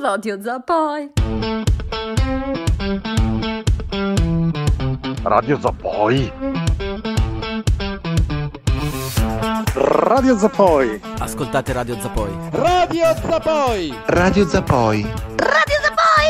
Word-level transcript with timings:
Radio 0.00 0.40
Zapoi. 0.40 1.10
Radio 5.24 5.58
Zapoi. 5.58 6.32
Radio 9.74 10.36
Zapoi. 10.36 11.00
Ascoltate 11.18 11.72
Radio 11.72 11.98
Zapoi. 12.00 12.30
Radio 12.52 13.14
Zapoi. 13.28 13.94
Radio 14.06 14.46
Zapoi. 14.46 15.02
Radio 15.36 15.76
Zapoi! 15.82 16.28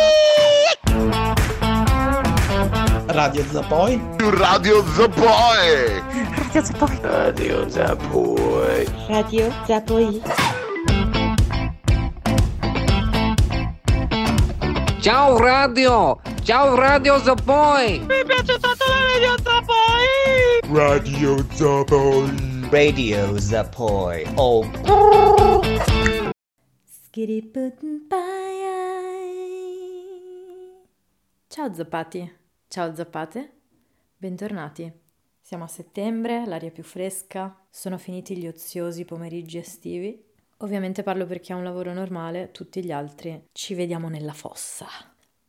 Radio 3.07 3.45
Zapoi. 3.50 4.00
Radio 4.19 4.85
Zapoi. 4.95 6.03
Radio 6.53 6.62
Zapoi. 6.62 7.00
Radio 7.03 7.69
Zapoi. 7.69 8.87
Radio 9.09 9.53
Zapoi. 9.66 10.57
Ciao 15.09 15.38
radio! 15.38 16.21
Ciao 16.43 16.75
Radio 16.75 17.18
Zapoi! 17.18 18.07
Radio 20.71 21.39
Zapoi. 21.50 22.68
Radio 22.68 23.39
Zapoi. 23.39 24.26
Oh. 24.35 24.71
Ciao 31.49 31.72
zappati, 31.72 32.36
ciao 32.69 32.94
zappate, 32.94 33.52
bentornati. 34.14 34.92
Siamo 35.41 35.64
a 35.64 35.69
settembre, 35.69 36.44
l'aria 36.44 36.69
è 36.69 36.70
più 36.70 36.83
fresca, 36.83 37.58
sono 37.70 37.97
finiti 37.97 38.36
gli 38.36 38.47
oziosi 38.47 39.06
pomeriggi 39.06 39.56
estivi. 39.56 40.28
Ovviamente 40.58 41.05
parlo 41.05 41.25
per 41.25 41.39
chi 41.39 41.53
ha 41.53 41.56
un 41.56 41.62
lavoro 41.62 41.92
normale, 41.92 42.50
tutti 42.50 42.84
gli 42.84 42.91
altri 42.91 43.48
ci 43.53 43.75
vediamo 43.75 44.08
nella 44.08 44.33
fossa. 44.33 44.86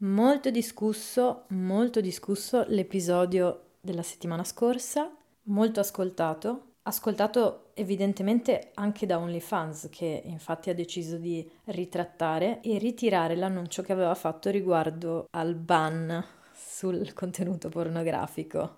Molto 0.02 0.52
discusso, 0.52 1.45
molto 1.50 2.00
discusso 2.00 2.64
l'episodio 2.67 3.78
della 3.81 4.03
settimana 4.03 4.44
scorsa, 4.44 5.11
molto 5.44 5.80
ascoltato, 5.80 6.73
ascoltato 6.84 7.72
evidentemente 7.73 8.69
anche 8.75 9.08
da 9.08 9.17
OnlyFans 9.17 9.88
che 9.89 10.22
infatti 10.25 10.69
ha 10.69 10.75
deciso 10.75 11.17
di 11.17 11.50
ritrattare 11.66 12.62
e 12.62 12.78
ritirare 12.78 13.36
l'annuncio 13.36 13.81
che 13.81 13.94
aveva 13.94 14.14
fatto 14.14 14.52
riguardo 14.52 15.28
al 15.31 15.56
ban 15.56 16.23
sul 16.53 17.14
contenuto 17.14 17.69
pornografico. 17.69 18.78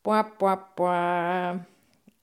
Pua 0.00 0.24
pua 0.24 0.56
pua. 0.56 1.66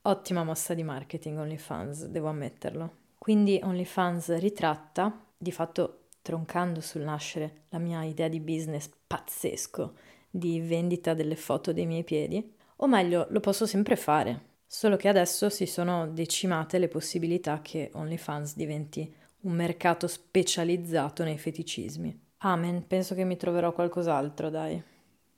Ottima 0.02 0.44
mossa 0.44 0.74
di 0.74 0.84
marketing 0.84 1.38
OnlyFans, 1.40 2.06
devo 2.08 2.28
ammetterlo. 2.28 3.04
Quindi 3.26 3.60
OnlyFans 3.60 4.38
ritratta, 4.38 5.26
di 5.36 5.52
fatto 5.52 6.10
troncando 6.22 6.80
sul 6.80 7.02
nascere 7.02 7.64
la 7.70 7.80
mia 7.80 8.04
idea 8.04 8.28
di 8.28 8.40
business 8.40 8.88
pazzesco 9.08 9.96
di 10.30 10.60
vendita 10.60 11.16
delle 11.16 11.36
foto 11.36 11.74
dei 11.74 11.88
miei 11.88 12.04
piedi, 12.04 12.54
o 12.76 12.86
meglio, 12.86 13.26
lo 13.32 13.40
posso 13.40 13.66
sempre 13.66 13.96
fare, 13.96 14.58
solo 14.68 14.96
che 14.96 15.08
adesso 15.08 15.50
si 15.50 15.66
sono 15.66 16.08
decimate 16.08 16.78
le 16.78 16.88
possibilità 16.88 17.62
che 17.64 17.90
OnlyFans 17.96 18.56
diventi 18.56 19.12
un 19.42 19.54
mercato 19.54 20.06
specializzato 20.06 21.24
nei 21.24 21.40
feticismi. 21.40 22.26
Amen, 22.44 22.86
penso 22.86 23.16
che 23.16 23.24
mi 23.24 23.38
troverò 23.38 23.74
qualcos'altro, 23.74 24.52
dai. 24.52 24.80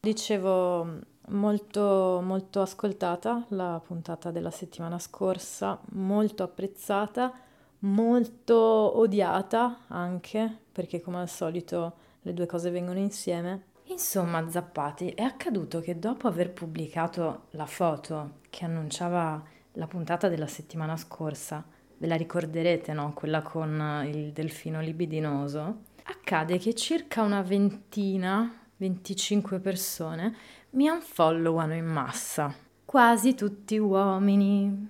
Dicevo, 0.01 0.99
molto 1.29 2.19
molto 2.21 2.59
ascoltata 2.59 3.45
la 3.51 3.81
puntata 3.81 4.29
della 4.29 4.51
settimana 4.51 4.99
scorsa, 4.99 5.79
molto 5.91 6.43
apprezzata, 6.43 7.45
molto 7.79 8.55
odiata 8.97 9.85
anche, 9.87 10.57
perché 10.71 11.01
come 11.01 11.19
al 11.19 11.29
solito 11.29 11.93
le 12.21 12.33
due 12.33 12.45
cose 12.45 12.69
vengono 12.69 12.99
insieme. 12.99 13.65
Insomma, 13.85 14.49
zappati, 14.49 15.09
è 15.09 15.21
accaduto 15.21 15.79
che 15.79 15.97
dopo 15.97 16.27
aver 16.27 16.51
pubblicato 16.51 17.45
la 17.51 17.65
foto 17.65 18.39
che 18.49 18.65
annunciava 18.65 19.41
la 19.73 19.87
puntata 19.87 20.27
della 20.27 20.47
settimana 20.47 20.97
scorsa, 20.97 21.63
ve 21.97 22.07
la 22.07 22.15
ricorderete, 22.15 22.93
no? 22.93 23.13
Quella 23.13 23.41
con 23.41 24.03
il 24.05 24.31
delfino 24.33 24.81
libidinoso, 24.81 25.83
accade 26.03 26.57
che 26.57 26.73
circa 26.73 27.21
una 27.21 27.41
ventina, 27.41 28.51
25 28.75 29.59
persone 29.59 30.35
mi 30.71 30.87
unfollowano 30.89 31.73
in 31.73 31.85
massa, 31.85 32.53
quasi 32.85 33.33
tutti 33.35 33.77
uomini. 33.77 34.89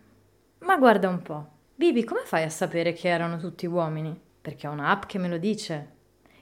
Ma 0.59 0.78
guarda 0.78 1.08
un 1.08 1.22
po', 1.22 1.48
Bibi, 1.80 2.04
come 2.04 2.22
fai 2.24 2.42
a 2.42 2.50
sapere 2.50 2.92
che 2.92 3.08
erano 3.08 3.38
tutti 3.38 3.68
uomini? 3.68 4.20
Perché 4.42 4.68
ho 4.68 4.72
un'app 4.72 5.04
che 5.04 5.20
me 5.20 5.28
lo 5.28 5.38
dice 5.38 5.92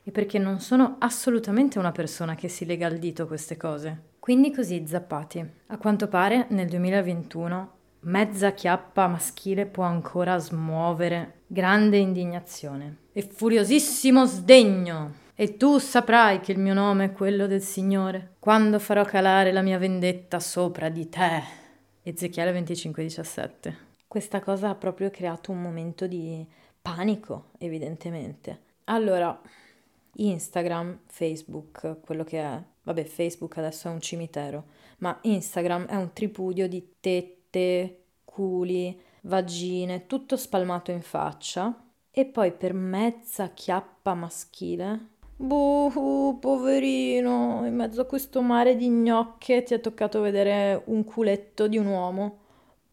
e 0.01 0.09
perché 0.11 0.39
non 0.39 0.61
sono 0.61 0.95
assolutamente 0.99 1.77
una 1.77 1.91
persona 1.91 2.35
che 2.35 2.47
si 2.47 2.65
lega 2.65 2.87
al 2.87 2.99
dito 2.99 3.27
queste 3.27 3.57
cose. 3.57 4.13
Quindi 4.17 4.53
così, 4.53 4.85
zappati. 4.87 5.45
A 5.67 5.77
quanto 5.77 6.07
pare 6.07 6.45
nel 6.51 6.69
2021 6.69 7.71
mezza 8.03 8.53
chiappa 8.53 9.07
maschile 9.07 9.65
può 9.65 9.83
ancora 9.83 10.37
smuovere 10.37 11.41
grande 11.47 11.97
indignazione 11.97 12.99
e 13.11 13.21
furiosissimo 13.21 14.25
sdegno. 14.25 15.15
E 15.35 15.57
tu 15.57 15.79
saprai 15.79 16.39
che 16.39 16.53
il 16.53 16.59
mio 16.59 16.73
nome 16.73 17.05
è 17.05 17.11
quello 17.11 17.45
del 17.45 17.61
Signore, 17.61 18.35
quando 18.39 18.79
farò 18.79 19.03
calare 19.03 19.51
la 19.51 19.61
mia 19.61 19.77
vendetta 19.77 20.39
sopra 20.39 20.87
di 20.87 21.09
te. 21.09 21.43
Ezechiele 22.03 22.53
25:17. 22.53 23.84
Questa 24.07 24.39
cosa 24.39 24.69
ha 24.69 24.75
proprio 24.75 25.09
creato 25.09 25.51
un 25.51 25.61
momento 25.61 26.07
di 26.07 26.45
panico, 26.81 27.51
evidentemente. 27.57 28.61
Allora, 28.85 29.39
Instagram, 30.17 30.99
Facebook, 31.07 31.99
quello 32.01 32.23
che 32.23 32.39
è, 32.39 32.61
vabbè, 32.83 33.03
Facebook 33.03 33.57
adesso 33.57 33.87
è 33.87 33.91
un 33.91 33.99
cimitero, 33.99 34.65
ma 34.99 35.17
Instagram 35.23 35.85
è 35.87 35.95
un 35.95 36.13
tripudio 36.13 36.67
di 36.67 36.95
tette, 36.99 38.03
culi, 38.23 38.99
vagine, 39.21 40.05
tutto 40.05 40.37
spalmato 40.37 40.91
in 40.91 41.01
faccia 41.01 41.83
e 42.11 42.25
poi 42.25 42.51
per 42.51 42.73
mezza 42.73 43.49
chiappa 43.49 44.13
maschile. 44.13 45.13
Buh, 45.37 46.37
poverino, 46.39 47.63
in 47.65 47.75
mezzo 47.75 48.01
a 48.01 48.05
questo 48.05 48.41
mare 48.41 48.77
di 48.77 48.87
gnocche 48.87 49.63
ti 49.63 49.73
è 49.73 49.81
toccato 49.81 50.21
vedere 50.21 50.81
un 50.85 51.03
culetto 51.03 51.67
di 51.67 51.77
un 51.77 51.87
uomo. 51.87 52.37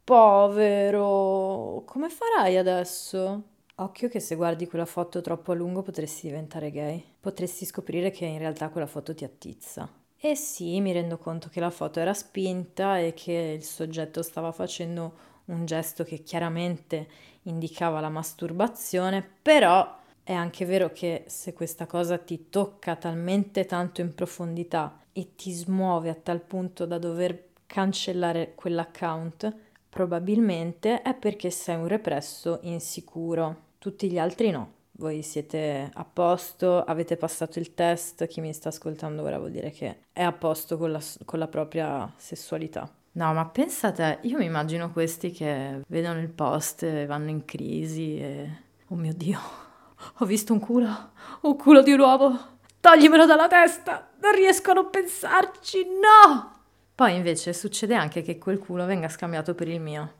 Povero, 0.04 1.84
come 1.86 2.08
farai 2.08 2.56
adesso? 2.56 3.42
Occhio 3.76 4.08
che 4.08 4.18
se 4.18 4.34
guardi 4.34 4.66
quella 4.66 4.84
foto 4.84 5.20
troppo 5.20 5.52
a 5.52 5.54
lungo 5.54 5.82
potresti 5.82 6.26
diventare 6.26 6.72
gay. 6.72 7.02
Potresti 7.20 7.64
scoprire 7.64 8.10
che 8.10 8.24
in 8.24 8.38
realtà 8.38 8.68
quella 8.70 8.88
foto 8.88 9.14
ti 9.14 9.22
attizza. 9.22 9.88
E 10.18 10.34
sì, 10.34 10.80
mi 10.80 10.90
rendo 10.90 11.18
conto 11.18 11.48
che 11.48 11.60
la 11.60 11.70
foto 11.70 12.00
era 12.00 12.14
spinta 12.14 12.98
e 12.98 13.14
che 13.14 13.54
il 13.56 13.62
soggetto 13.62 14.22
stava 14.22 14.50
facendo 14.50 15.30
un 15.46 15.64
gesto 15.66 16.02
che 16.02 16.24
chiaramente 16.24 17.08
indicava 17.42 18.00
la 18.00 18.08
masturbazione, 18.08 19.28
però 19.40 19.98
è 20.24 20.32
anche 20.32 20.64
vero 20.64 20.90
che 20.90 21.24
se 21.28 21.52
questa 21.52 21.86
cosa 21.86 22.19
ti 22.19 22.48
tocca 22.48 22.96
talmente 22.96 23.66
tanto 23.66 24.00
in 24.00 24.14
profondità 24.14 25.00
e 25.12 25.36
ti 25.36 25.52
smuove 25.52 26.10
a 26.10 26.14
tal 26.14 26.40
punto 26.40 26.86
da 26.86 26.98
dover 26.98 27.50
cancellare 27.66 28.54
quell'account, 28.56 29.70
probabilmente 29.92 31.03
è 31.03 31.14
perché 31.14 31.50
sei 31.50 31.76
un 31.76 31.86
represso 31.86 32.60
insicuro. 32.62 33.56
Tutti 33.76 34.10
gli 34.10 34.19
altri 34.19 34.48
no. 34.50 34.72
Voi 34.92 35.20
siete 35.20 35.91
a 35.92 36.04
posto, 36.10 36.82
avete 36.82 37.19
passato 37.19 37.58
il 37.58 37.75
test, 37.75 38.26
chi 38.26 38.41
mi 38.41 38.54
sta 38.54 38.70
ascoltando 38.70 39.22
ora 39.22 39.36
vuol 39.36 39.50
dire 39.50 39.70
che 39.70 40.04
è 40.14 40.22
a 40.22 40.32
posto 40.32 40.78
con 40.78 40.92
la, 40.92 41.00
con 41.26 41.38
la 41.38 41.47
propria 41.47 42.10
sessualità. 42.16 42.91
No, 43.12 43.34
ma 43.34 43.44
pensate, 43.44 44.20
io 44.22 44.38
mi 44.38 44.47
immagino 44.47 44.91
questi 44.92 45.31
che 45.31 45.82
vedono 45.86 46.20
il 46.20 46.31
post 46.31 46.84
e 46.84 47.04
vanno 47.04 47.28
in 47.28 47.44
crisi 47.44 48.19
e... 48.19 48.50
Oh 48.88 48.94
mio 48.94 49.12
Dio, 49.12 49.38
ho 50.19 50.25
visto 50.25 50.54
un 50.54 50.60
culo, 50.60 51.10
un 51.42 51.56
culo 51.56 51.82
di 51.82 51.92
un 51.92 52.00
uomo, 52.00 52.38
toglimelo 52.81 53.26
dalla 53.26 53.49
testa, 53.49 54.08
non 54.22 54.34
riesco 54.34 54.70
a 54.70 54.75
non 54.75 54.88
pensarci, 54.88 55.84
no! 55.84 56.61
Poi 56.94 57.14
invece 57.14 57.52
succede 57.52 57.94
anche 57.94 58.22
che 58.22 58.38
quel 58.38 58.58
culo 58.58 58.84
venga 58.84 59.08
scambiato 59.08 59.54
per 59.54 59.68
il 59.68 59.80
mio. 59.80 60.12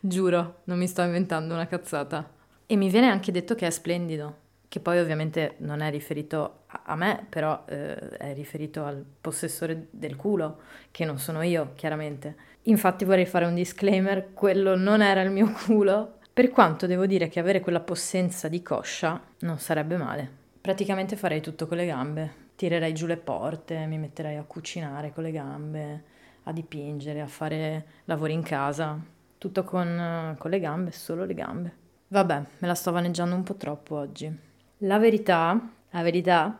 Giuro, 0.00 0.60
non 0.64 0.78
mi 0.78 0.86
sto 0.86 1.02
inventando 1.02 1.54
una 1.54 1.66
cazzata. 1.66 2.28
E 2.66 2.76
mi 2.76 2.88
viene 2.88 3.08
anche 3.08 3.30
detto 3.30 3.54
che 3.54 3.66
è 3.66 3.70
splendido, 3.70 4.36
che 4.68 4.80
poi 4.80 4.98
ovviamente 4.98 5.56
non 5.58 5.80
è 5.80 5.90
riferito 5.90 6.64
a 6.66 6.96
me, 6.96 7.26
però 7.28 7.64
eh, 7.68 7.94
è 8.16 8.32
riferito 8.34 8.84
al 8.84 9.04
possessore 9.20 9.88
del 9.90 10.16
culo, 10.16 10.60
che 10.90 11.04
non 11.04 11.18
sono 11.18 11.42
io, 11.42 11.72
chiaramente. 11.74 12.36
Infatti 12.62 13.04
vorrei 13.04 13.26
fare 13.26 13.44
un 13.44 13.54
disclaimer, 13.54 14.32
quello 14.32 14.76
non 14.76 15.02
era 15.02 15.20
il 15.20 15.30
mio 15.30 15.52
culo, 15.66 16.18
per 16.32 16.48
quanto 16.48 16.86
devo 16.86 17.04
dire 17.04 17.28
che 17.28 17.38
avere 17.38 17.60
quella 17.60 17.80
possenza 17.80 18.48
di 18.48 18.62
coscia 18.62 19.20
non 19.40 19.58
sarebbe 19.58 19.98
male. 19.98 20.30
Praticamente 20.62 21.16
farei 21.16 21.42
tutto 21.42 21.66
con 21.66 21.76
le 21.76 21.86
gambe, 21.86 22.41
tirerei 22.62 22.94
giù 22.94 23.06
le 23.06 23.16
porte, 23.16 23.86
mi 23.86 23.98
metterei 23.98 24.36
a 24.36 24.44
cucinare 24.44 25.12
con 25.12 25.24
le 25.24 25.32
gambe, 25.32 26.04
a 26.44 26.52
dipingere, 26.52 27.20
a 27.20 27.26
fare 27.26 27.86
lavori 28.04 28.34
in 28.34 28.42
casa, 28.42 28.96
tutto 29.36 29.64
con, 29.64 30.36
con 30.38 30.48
le 30.48 30.60
gambe, 30.60 30.92
solo 30.92 31.24
le 31.24 31.34
gambe. 31.34 31.74
Vabbè, 32.06 32.42
me 32.58 32.68
la 32.68 32.76
sto 32.76 32.92
vaneggiando 32.92 33.34
un 33.34 33.42
po' 33.42 33.56
troppo 33.56 33.96
oggi. 33.96 34.32
La 34.78 35.00
verità, 35.00 35.60
la 35.90 36.02
verità, 36.02 36.56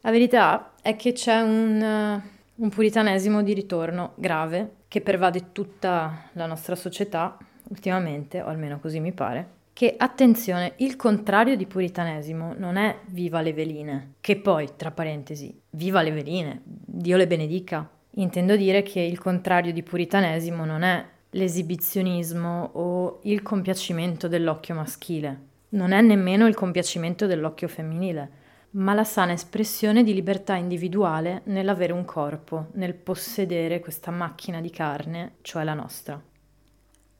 la 0.00 0.10
verità 0.10 0.72
è 0.82 0.96
che 0.96 1.12
c'è 1.12 1.40
un, 1.40 2.20
un 2.56 2.68
puritanesimo 2.68 3.40
di 3.44 3.54
ritorno 3.54 4.14
grave 4.16 4.78
che 4.88 5.00
pervade 5.00 5.52
tutta 5.52 6.24
la 6.32 6.46
nostra 6.46 6.74
società 6.74 7.38
ultimamente, 7.68 8.42
o 8.42 8.48
almeno 8.48 8.80
così 8.80 8.98
mi 8.98 9.12
pare. 9.12 9.55
Che 9.76 9.94
attenzione, 9.94 10.72
il 10.76 10.96
contrario 10.96 11.54
di 11.54 11.66
puritanesimo 11.66 12.54
non 12.56 12.76
è 12.76 13.00
viva 13.08 13.42
le 13.42 13.52
veline, 13.52 14.14
che 14.22 14.36
poi, 14.38 14.70
tra 14.74 14.90
parentesi, 14.90 15.54
viva 15.72 16.00
le 16.00 16.12
veline, 16.12 16.62
Dio 16.64 17.18
le 17.18 17.26
benedica. 17.26 17.86
Intendo 18.12 18.56
dire 18.56 18.80
che 18.80 19.00
il 19.00 19.18
contrario 19.18 19.74
di 19.74 19.82
puritanesimo 19.82 20.64
non 20.64 20.80
è 20.80 21.04
l'esibizionismo 21.28 22.70
o 22.72 23.20
il 23.24 23.42
compiacimento 23.42 24.28
dell'occhio 24.28 24.74
maschile, 24.74 25.40
non 25.72 25.92
è 25.92 26.00
nemmeno 26.00 26.46
il 26.46 26.54
compiacimento 26.54 27.26
dell'occhio 27.26 27.68
femminile, 27.68 28.30
ma 28.70 28.94
la 28.94 29.04
sana 29.04 29.32
espressione 29.32 30.02
di 30.02 30.14
libertà 30.14 30.54
individuale 30.54 31.42
nell'avere 31.44 31.92
un 31.92 32.06
corpo, 32.06 32.68
nel 32.76 32.94
possedere 32.94 33.80
questa 33.80 34.10
macchina 34.10 34.62
di 34.62 34.70
carne, 34.70 35.34
cioè 35.42 35.64
la 35.64 35.74
nostra. 35.74 36.18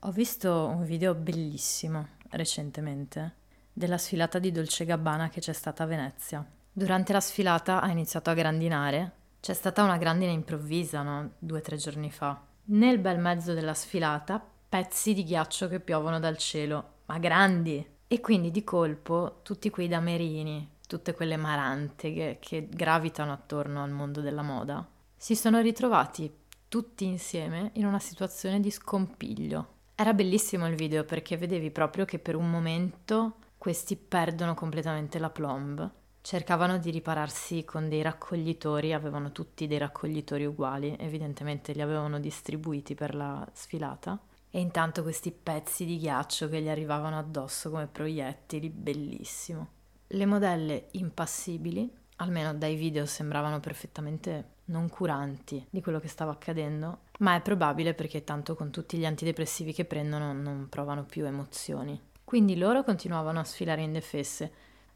Ho 0.01 0.11
visto 0.11 0.67
un 0.75 0.83
video 0.85 1.13
bellissimo 1.13 2.15
recentemente 2.31 3.35
della 3.73 3.97
sfilata 3.97 4.39
di 4.39 4.51
Dolce 4.51 4.85
Gabbana 4.85 5.29
che 5.29 5.39
c'è 5.39 5.53
stata 5.53 5.83
a 5.83 5.87
Venezia. 5.87 6.45
Durante 6.71 7.13
la 7.13 7.19
sfilata 7.19 7.81
ha 7.81 7.89
iniziato 7.89 8.29
a 8.29 8.33
grandinare. 8.33 9.11
C'è 9.39 9.53
stata 9.53 9.83
una 9.83 9.97
grandine 9.97 10.31
improvvisa, 10.31 11.03
no? 11.03 11.31
Due 11.37 11.59
o 11.59 11.61
tre 11.61 11.77
giorni 11.77 12.11
fa. 12.11 12.41
Nel 12.65 12.99
bel 12.99 13.19
mezzo 13.19 13.53
della 13.53 13.73
sfilata, 13.73 14.43
pezzi 14.69 15.13
di 15.13 15.23
ghiaccio 15.23 15.67
che 15.67 15.79
piovono 15.79 16.19
dal 16.19 16.37
cielo, 16.37 16.95
ma 17.05 17.17
grandi. 17.19 17.85
E 18.07 18.19
quindi 18.19 18.51
di 18.51 18.63
colpo 18.63 19.41
tutti 19.43 19.69
quei 19.69 19.87
damerini, 19.87 20.75
tutte 20.87 21.13
quelle 21.13 21.37
marante 21.37 22.13
che, 22.13 22.37
che 22.39 22.67
gravitano 22.69 23.31
attorno 23.31 23.83
al 23.83 23.91
mondo 23.91 24.21
della 24.21 24.41
moda, 24.41 24.87
si 25.15 25.35
sono 25.35 25.59
ritrovati 25.61 26.31
tutti 26.67 27.05
insieme 27.05 27.71
in 27.73 27.85
una 27.85 27.99
situazione 27.99 28.59
di 28.59 28.71
scompiglio. 28.71 29.75
Era 29.99 30.13
bellissimo 30.13 30.67
il 30.67 30.75
video 30.75 31.05
perché 31.05 31.37
vedevi 31.37 31.71
proprio 31.71 32.05
che 32.05 32.19
per 32.19 32.35
un 32.35 32.47
momento 32.51 33.37
questi 33.57 33.95
perdono 33.95 34.53
completamente 34.53 35.17
la 35.17 35.31
plomb. 35.31 35.91
Cercavano 36.21 36.77
di 36.77 36.91
ripararsi 36.91 37.65
con 37.65 37.89
dei 37.89 38.03
raccoglitori, 38.03 38.93
avevano 38.93 39.31
tutti 39.31 39.65
dei 39.65 39.79
raccoglitori 39.79 40.45
uguali, 40.45 40.95
evidentemente 40.99 41.73
li 41.73 41.81
avevano 41.81 42.19
distribuiti 42.19 42.93
per 42.93 43.15
la 43.15 43.43
sfilata. 43.53 44.21
E 44.51 44.59
intanto 44.59 45.01
questi 45.01 45.31
pezzi 45.31 45.83
di 45.83 45.97
ghiaccio 45.97 46.47
che 46.47 46.61
gli 46.61 46.69
arrivavano 46.69 47.17
addosso 47.17 47.71
come 47.71 47.87
proiettili, 47.87 48.69
bellissimo. 48.69 49.69
Le 50.05 50.25
modelle 50.27 50.89
impassibili, 50.91 51.91
almeno 52.17 52.53
dai 52.53 52.75
video 52.75 53.07
sembravano 53.07 53.59
perfettamente 53.59 54.56
non 54.67 54.89
curanti 54.89 55.65
di 55.69 55.81
quello 55.81 55.99
che 55.99 56.07
stava 56.07 56.31
accadendo, 56.31 56.99
ma 57.19 57.35
è 57.35 57.41
probabile 57.41 57.93
perché 57.93 58.23
tanto 58.23 58.55
con 58.55 58.71
tutti 58.71 58.97
gli 58.97 59.05
antidepressivi 59.05 59.73
che 59.73 59.85
prendono 59.85 60.33
non 60.33 60.67
provano 60.69 61.03
più 61.03 61.25
emozioni. 61.25 61.99
Quindi 62.23 62.57
loro 62.57 62.83
continuavano 62.83 63.39
a 63.39 63.43
sfilare 63.43 63.81
indefesse, 63.81 64.51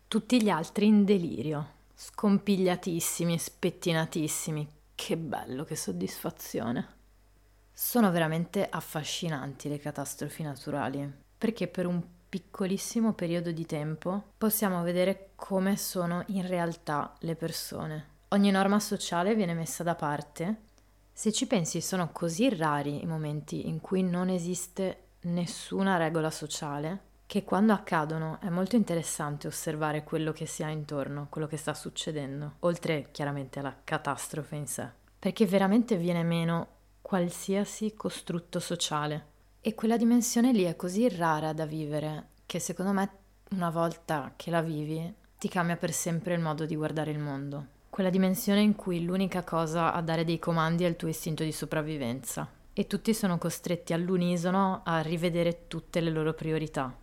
tutti 0.08 0.42
gli 0.42 0.50
altri 0.50 0.88
in 0.88 1.06
delirio, 1.06 1.68
scompigliatissimi, 1.94 3.38
spettinatissimi. 3.38 4.68
Che 4.94 5.18
bello, 5.18 5.64
che 5.64 5.76
soddisfazione. 5.76 7.00
Sono 7.72 8.12
veramente 8.12 8.68
affascinanti 8.70 9.70
le 9.70 9.80
catastrofi 9.80 10.44
naturali, 10.44 11.10
perché 11.38 11.68
per 11.68 11.88
un 11.88 12.04
piccolissimo 12.28 13.14
periodo 13.14 13.52
di 13.52 13.66
tempo 13.66 14.24
possiamo 14.38 14.84
vedere 14.84 15.32
come 15.36 15.78
sono 15.78 16.24
in 16.28 16.46
realtà 16.46 17.16
le 17.20 17.36
persone 17.36 18.11
ogni 18.34 18.52
norma 18.52 18.80
sociale 18.80 19.36
viene 19.36 19.54
messa 19.54 19.84
da 19.84 19.96
parte. 19.96 20.70
Se 21.12 21.32
ci 21.32 21.48
pensi, 21.48 21.82
sono 21.82 22.12
così 22.12 22.54
rari 22.54 23.04
i 23.04 23.06
momenti 23.06 23.68
in 23.68 23.82
cui 23.82 24.04
non 24.04 24.30
esiste 24.30 25.08
nessuna 25.22 25.98
regola 25.98 26.32
sociale 26.32 27.10
che 27.26 27.44
quando 27.44 27.74
accadono 27.74 28.40
è 28.42 28.50
molto 28.50 28.76
interessante 28.76 29.48
osservare 29.48 30.04
quello 30.04 30.32
che 30.32 30.46
si 30.46 30.64
ha 30.64 30.70
intorno, 30.70 31.28
quello 31.30 31.48
che 31.48 31.58
sta 31.58 31.74
succedendo, 31.74 32.56
oltre 32.60 33.08
chiaramente 33.12 33.60
alla 33.60 33.76
catastrofe 33.84 34.56
in 34.56 34.68
sé, 34.68 34.90
perché 35.18 35.46
veramente 35.46 35.96
viene 35.96 36.24
meno 36.24 36.68
qualsiasi 37.02 37.94
costrutto 37.96 38.60
sociale. 38.60 39.28
E 39.62 39.76
quella 39.76 39.96
dimensione 39.96 40.52
lì 40.52 40.64
è 40.64 40.76
così 40.76 41.08
rara 41.08 41.54
da 41.54 41.66
vivere 41.66 42.30
che 42.46 42.60
secondo 42.60 42.92
me 42.92 43.10
una 43.52 43.70
volta 43.70 44.34
che 44.36 44.50
la 44.50 44.62
vivi 44.62 45.14
ti 45.38 45.48
cambia 45.48 45.78
per 45.78 45.94
sempre 45.94 46.34
il 46.34 46.42
modo 46.42 46.66
di 46.66 46.76
guardare 46.76 47.12
il 47.12 47.20
mondo 47.20 47.80
quella 47.92 48.10
dimensione 48.10 48.62
in 48.62 48.74
cui 48.74 49.04
l'unica 49.04 49.44
cosa 49.44 49.92
a 49.92 50.02
dare 50.02 50.24
dei 50.24 50.40
comandi 50.40 50.86
è 50.86 50.88
il 50.88 50.96
tuo 50.96 51.10
istinto 51.10 51.44
di 51.44 51.52
sopravvivenza 51.52 52.50
e 52.72 52.88
tutti 52.88 53.14
sono 53.14 53.38
costretti 53.38 53.92
all'unisono 53.92 54.82
a 54.86 55.02
rivedere 55.02 55.68
tutte 55.68 56.00
le 56.00 56.10
loro 56.10 56.34
priorità. 56.34 56.96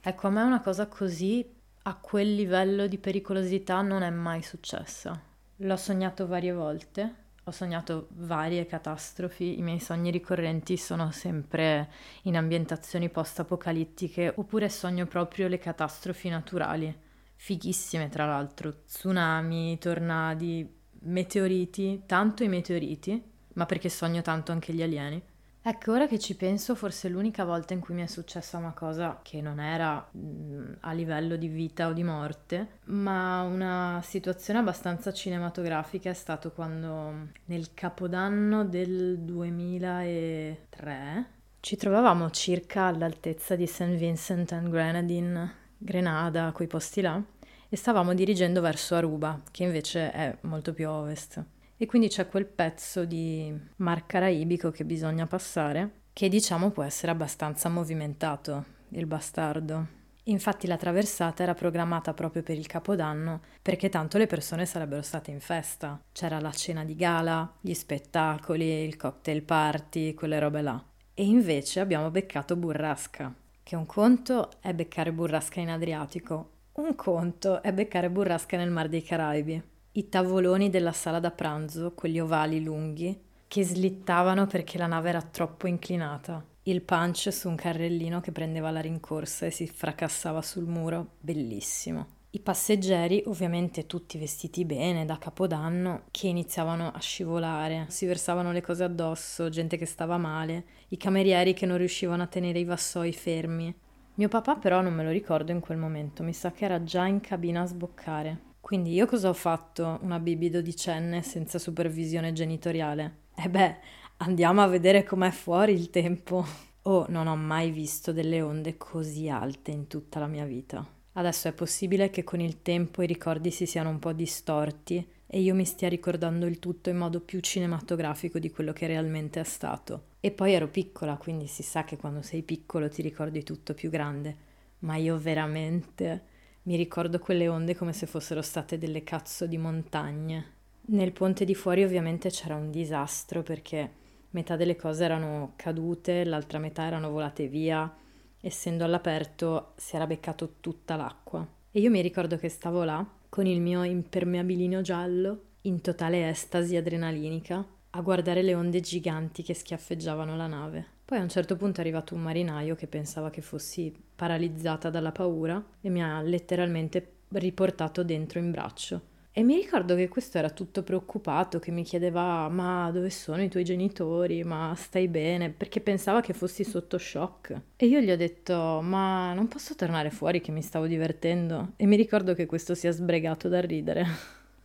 Ecco, 0.00 0.26
a 0.26 0.30
me 0.30 0.42
una 0.42 0.60
cosa 0.60 0.88
così 0.88 1.48
a 1.82 1.94
quel 1.94 2.34
livello 2.34 2.88
di 2.88 2.98
pericolosità 2.98 3.80
non 3.80 4.02
è 4.02 4.10
mai 4.10 4.42
successa. 4.42 5.18
L'ho 5.58 5.76
sognato 5.76 6.26
varie 6.26 6.52
volte, 6.52 7.14
ho 7.44 7.50
sognato 7.52 8.08
varie 8.14 8.66
catastrofi, 8.66 9.56
i 9.60 9.62
miei 9.62 9.78
sogni 9.78 10.10
ricorrenti 10.10 10.76
sono 10.76 11.12
sempre 11.12 11.88
in 12.22 12.36
ambientazioni 12.36 13.08
post-apocalittiche 13.08 14.32
oppure 14.34 14.68
sogno 14.68 15.06
proprio 15.06 15.46
le 15.46 15.58
catastrofi 15.58 16.28
naturali 16.28 17.02
fighissime 17.44 18.08
tra 18.08 18.24
l'altro, 18.24 18.84
tsunami, 18.86 19.76
tornadi, 19.78 20.66
meteoriti, 21.00 22.04
tanto 22.06 22.42
i 22.42 22.48
meteoriti, 22.48 23.22
ma 23.52 23.66
perché 23.66 23.90
sogno 23.90 24.22
tanto 24.22 24.50
anche 24.50 24.72
gli 24.72 24.82
alieni. 24.82 25.22
Ecco, 25.60 25.92
ora 25.92 26.06
che 26.06 26.18
ci 26.18 26.36
penso, 26.36 26.74
forse 26.74 27.10
l'unica 27.10 27.44
volta 27.44 27.74
in 27.74 27.80
cui 27.80 27.92
mi 27.92 28.02
è 28.02 28.06
successa 28.06 28.56
una 28.56 28.72
cosa 28.72 29.20
che 29.22 29.42
non 29.42 29.60
era 29.60 30.08
mh, 30.10 30.18
mm, 30.18 30.72
a 30.80 30.92
livello 30.92 31.36
di 31.36 31.48
vita 31.48 31.88
o 31.88 31.92
di 31.92 32.02
morte, 32.02 32.78
ma 32.84 33.42
una 33.42 34.00
situazione 34.02 34.60
abbastanza 34.60 35.12
cinematografica 35.12 36.08
è 36.08 36.14
stato 36.14 36.50
quando 36.50 37.28
nel 37.44 37.74
capodanno 37.74 38.64
del 38.64 39.18
2003 39.18 41.26
ci 41.60 41.76
trovavamo 41.76 42.30
circa 42.30 42.84
all'altezza 42.84 43.54
di 43.54 43.66
St. 43.66 43.96
Vincent 43.96 44.52
and 44.52 44.70
Grenadine 44.70 45.62
Grenada, 45.84 46.50
quei 46.52 46.66
posti 46.66 47.02
là, 47.02 47.22
e 47.68 47.76
stavamo 47.76 48.14
dirigendo 48.14 48.60
verso 48.60 48.94
Aruba, 48.94 49.42
che 49.50 49.64
invece 49.64 50.10
è 50.10 50.36
molto 50.42 50.72
più 50.72 50.88
a 50.88 50.92
ovest. 50.92 51.44
E 51.76 51.86
quindi 51.86 52.08
c'è 52.08 52.28
quel 52.28 52.46
pezzo 52.46 53.04
di 53.04 53.52
mar 53.76 54.06
caraibico 54.06 54.70
che 54.70 54.84
bisogna 54.84 55.26
passare, 55.26 56.02
che 56.12 56.28
diciamo 56.28 56.70
può 56.70 56.82
essere 56.82 57.12
abbastanza 57.12 57.68
movimentato, 57.68 58.64
il 58.90 59.06
bastardo. 59.06 60.02
Infatti 60.24 60.66
la 60.66 60.76
traversata 60.76 61.42
era 61.42 61.54
programmata 61.54 62.14
proprio 62.14 62.42
per 62.42 62.56
il 62.56 62.66
Capodanno, 62.66 63.42
perché 63.60 63.88
tanto 63.88 64.16
le 64.16 64.26
persone 64.26 64.64
sarebbero 64.64 65.02
state 65.02 65.30
in 65.30 65.40
festa. 65.40 66.00
C'era 66.12 66.40
la 66.40 66.52
cena 66.52 66.84
di 66.84 66.94
gala, 66.94 67.52
gli 67.60 67.74
spettacoli, 67.74 68.84
il 68.84 68.96
cocktail 68.96 69.42
party, 69.42 70.14
quelle 70.14 70.38
robe 70.38 70.62
là. 70.62 70.82
E 71.12 71.24
invece 71.24 71.80
abbiamo 71.80 72.10
beccato 72.10 72.56
burrasca 72.56 73.34
che 73.64 73.76
un 73.76 73.86
conto 73.86 74.50
è 74.60 74.74
beccare 74.74 75.10
burrasca 75.10 75.58
in 75.58 75.70
Adriatico, 75.70 76.50
un 76.76 76.96
conto 76.96 77.62
è 77.62 77.72
beccare 77.72 78.10
burrasca 78.10 78.56
nel 78.56 78.70
Mar 78.70 78.88
dei 78.88 79.02
Caraibi. 79.02 79.62
I 79.92 80.08
tavoloni 80.08 80.70
della 80.70 80.90
sala 80.90 81.20
da 81.20 81.30
pranzo, 81.30 81.92
quelli 81.92 82.18
ovali 82.18 82.62
lunghi, 82.62 83.16
che 83.46 83.64
slittavano 83.64 84.46
perché 84.46 84.76
la 84.76 84.88
nave 84.88 85.10
era 85.10 85.22
troppo 85.22 85.68
inclinata. 85.68 86.44
Il 86.64 86.82
punch 86.82 87.32
su 87.32 87.48
un 87.48 87.54
carrellino 87.54 88.20
che 88.20 88.32
prendeva 88.32 88.72
la 88.72 88.80
rincorsa 88.80 89.46
e 89.46 89.50
si 89.50 89.68
fracassava 89.68 90.42
sul 90.42 90.64
muro, 90.64 91.10
bellissimo. 91.20 92.06
I 92.30 92.40
passeggeri, 92.40 93.22
ovviamente 93.26 93.86
tutti 93.86 94.18
vestiti 94.18 94.64
bene 94.64 95.04
da 95.04 95.18
capodanno, 95.18 96.06
che 96.10 96.26
iniziavano 96.26 96.90
a 96.92 96.98
scivolare, 96.98 97.86
si 97.90 98.06
versavano 98.06 98.50
le 98.50 98.60
cose 98.60 98.82
addosso, 98.82 99.48
gente 99.48 99.76
che 99.76 99.86
stava 99.86 100.16
male, 100.16 100.64
i 100.88 100.96
camerieri 100.96 101.54
che 101.54 101.66
non 101.66 101.76
riuscivano 101.76 102.24
a 102.24 102.26
tenere 102.26 102.58
i 102.58 102.64
vassoi 102.64 103.12
fermi. 103.12 103.72
Mio 104.16 104.28
papà 104.28 104.54
però 104.54 104.80
non 104.80 104.94
me 104.94 105.02
lo 105.02 105.10
ricordo 105.10 105.50
in 105.50 105.58
quel 105.58 105.76
momento, 105.76 106.22
mi 106.22 106.32
sa 106.32 106.52
che 106.52 106.64
era 106.64 106.84
già 106.84 107.04
in 107.06 107.18
cabina 107.18 107.62
a 107.62 107.66
sboccare. 107.66 108.52
Quindi 108.60 108.92
io 108.92 109.06
cosa 109.06 109.28
ho 109.28 109.34
fatto, 109.34 109.98
una 110.02 110.20
bibi 110.20 110.50
dodicenne 110.50 111.20
senza 111.22 111.58
supervisione 111.58 112.32
genitoriale? 112.32 113.16
E 113.34 113.42
eh 113.46 113.50
beh, 113.50 113.76
andiamo 114.18 114.62
a 114.62 114.68
vedere 114.68 115.02
com'è 115.02 115.32
fuori 115.32 115.72
il 115.72 115.90
tempo. 115.90 116.46
Oh, 116.82 117.06
non 117.08 117.26
ho 117.26 117.34
mai 117.34 117.72
visto 117.72 118.12
delle 118.12 118.40
onde 118.40 118.76
così 118.76 119.28
alte 119.28 119.72
in 119.72 119.88
tutta 119.88 120.20
la 120.20 120.28
mia 120.28 120.44
vita. 120.44 120.86
Adesso 121.14 121.48
è 121.48 121.52
possibile 121.52 122.10
che 122.10 122.22
con 122.22 122.38
il 122.40 122.62
tempo 122.62 123.02
i 123.02 123.06
ricordi 123.06 123.50
si 123.50 123.66
siano 123.66 123.88
un 123.88 123.98
po' 123.98 124.12
distorti 124.12 125.04
e 125.26 125.40
io 125.40 125.56
mi 125.56 125.64
stia 125.64 125.88
ricordando 125.88 126.46
il 126.46 126.60
tutto 126.60 126.88
in 126.88 126.98
modo 126.98 127.20
più 127.20 127.40
cinematografico 127.40 128.38
di 128.38 128.52
quello 128.52 128.72
che 128.72 128.86
realmente 128.86 129.40
è 129.40 129.44
stato. 129.44 130.12
E 130.24 130.30
poi 130.30 130.54
ero 130.54 130.68
piccola, 130.68 131.18
quindi 131.18 131.46
si 131.46 131.62
sa 131.62 131.84
che 131.84 131.98
quando 131.98 132.22
sei 132.22 132.40
piccolo 132.40 132.88
ti 132.88 133.02
ricordi 133.02 133.42
tutto 133.42 133.74
più 133.74 133.90
grande. 133.90 134.36
ma 134.84 134.96
io 134.96 135.18
veramente 135.18 136.32
mi 136.62 136.76
ricordo 136.76 137.18
quelle 137.18 137.48
onde 137.48 137.74
come 137.74 137.92
se 137.92 138.06
fossero 138.06 138.40
state 138.40 138.78
delle 138.78 139.02
cazzo 139.04 139.46
di 139.46 139.58
montagne. 139.58 140.52
Nel 140.86 141.12
ponte 141.12 141.44
di 141.44 141.54
fuori 141.54 141.82
ovviamente 141.82 142.30
c'era 142.30 142.54
un 142.54 142.70
disastro 142.70 143.42
perché 143.42 143.90
metà 144.30 144.56
delle 144.56 144.76
cose 144.76 145.04
erano 145.04 145.52
cadute, 145.56 146.24
l'altra 146.24 146.58
metà 146.58 146.86
erano 146.86 147.10
volate 147.10 147.48
via, 147.48 147.92
essendo 148.40 148.84
all'aperto 148.84 149.72
si 149.76 149.96
era 149.96 150.06
beccato 150.06 150.56
tutta 150.60 150.96
l'acqua. 150.96 151.46
E 151.70 151.80
io 151.80 151.90
mi 151.90 152.00
ricordo 152.00 152.36
che 152.36 152.48
stavo 152.48 152.84
là 152.84 153.06
con 153.28 153.46
il 153.46 153.60
mio 153.60 153.82
impermeabilino 153.82 154.80
giallo, 154.80 155.42
in 155.62 155.80
totale 155.80 156.28
estasi 156.28 156.76
adrenalinica, 156.76 157.66
a 157.96 158.00
guardare 158.00 158.42
le 158.42 158.54
onde 158.54 158.80
giganti 158.80 159.42
che 159.42 159.54
schiaffeggiavano 159.54 160.36
la 160.36 160.48
nave. 160.48 160.84
Poi 161.04 161.18
a 161.18 161.22
un 161.22 161.28
certo 161.28 161.56
punto 161.56 161.78
è 161.78 161.80
arrivato 161.80 162.14
un 162.14 162.22
marinaio 162.22 162.74
che 162.74 162.86
pensava 162.86 163.30
che 163.30 163.40
fossi 163.40 163.94
paralizzata 164.14 164.90
dalla 164.90 165.12
paura 165.12 165.62
e 165.80 165.88
mi 165.90 166.02
ha 166.02 166.20
letteralmente 166.20 167.12
riportato 167.28 168.02
dentro 168.02 168.38
in 168.38 168.50
braccio. 168.50 169.12
E 169.30 169.42
mi 169.42 169.56
ricordo 169.56 169.96
che 169.96 170.08
questo 170.08 170.38
era 170.38 170.50
tutto 170.50 170.82
preoccupato, 170.82 171.58
che 171.58 171.72
mi 171.72 171.82
chiedeva 171.82 172.48
ma 172.48 172.90
dove 172.92 173.10
sono 173.10 173.42
i 173.42 173.48
tuoi 173.48 173.64
genitori, 173.64 174.44
ma 174.44 174.72
stai 174.76 175.08
bene, 175.08 175.50
perché 175.50 175.80
pensava 175.80 176.20
che 176.20 176.32
fossi 176.32 176.62
sotto 176.64 176.98
shock. 176.98 177.60
E 177.76 177.86
io 177.86 178.00
gli 178.00 178.10
ho 178.10 178.16
detto 178.16 178.80
ma 178.80 179.34
non 179.34 179.48
posso 179.48 179.74
tornare 179.74 180.10
fuori 180.10 180.40
che 180.40 180.52
mi 180.52 180.62
stavo 180.62 180.86
divertendo. 180.86 181.72
E 181.76 181.86
mi 181.86 181.96
ricordo 181.96 182.34
che 182.34 182.46
questo 182.46 182.74
si 182.74 182.86
è 182.86 182.92
sbregato 182.92 183.48
da 183.48 183.60
ridere. 183.60 184.06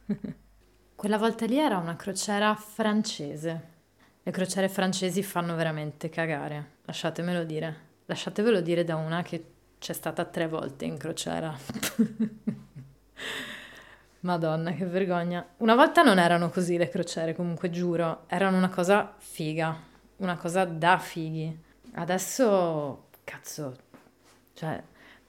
Quella 0.99 1.17
volta 1.17 1.45
lì 1.45 1.57
era 1.57 1.77
una 1.77 1.95
crociera 1.95 2.53
francese. 2.55 3.61
Le 4.21 4.31
crociere 4.31 4.67
francesi 4.67 5.23
fanno 5.23 5.55
veramente 5.55 6.09
cagare, 6.09 6.71
lasciatemelo 6.83 7.45
dire. 7.45 7.75
Lasciatevelo 8.05 8.59
dire 8.59 8.83
da 8.83 8.97
una 8.97 9.21
che 9.21 9.45
c'è 9.79 9.93
stata 9.93 10.25
tre 10.25 10.49
volte 10.49 10.83
in 10.83 10.97
crociera. 10.97 11.55
Madonna, 14.19 14.73
che 14.73 14.83
vergogna. 14.83 15.47
Una 15.59 15.75
volta 15.75 16.01
non 16.01 16.19
erano 16.19 16.49
così 16.49 16.75
le 16.75 16.89
crociere, 16.89 17.33
comunque 17.33 17.69
giuro, 17.69 18.25
erano 18.27 18.57
una 18.57 18.67
cosa 18.67 19.15
figa, 19.19 19.81
una 20.17 20.35
cosa 20.35 20.65
da 20.65 20.99
fighi. 20.99 21.57
Adesso, 21.93 23.05
cazzo, 23.23 23.77
cioè, 24.53 24.83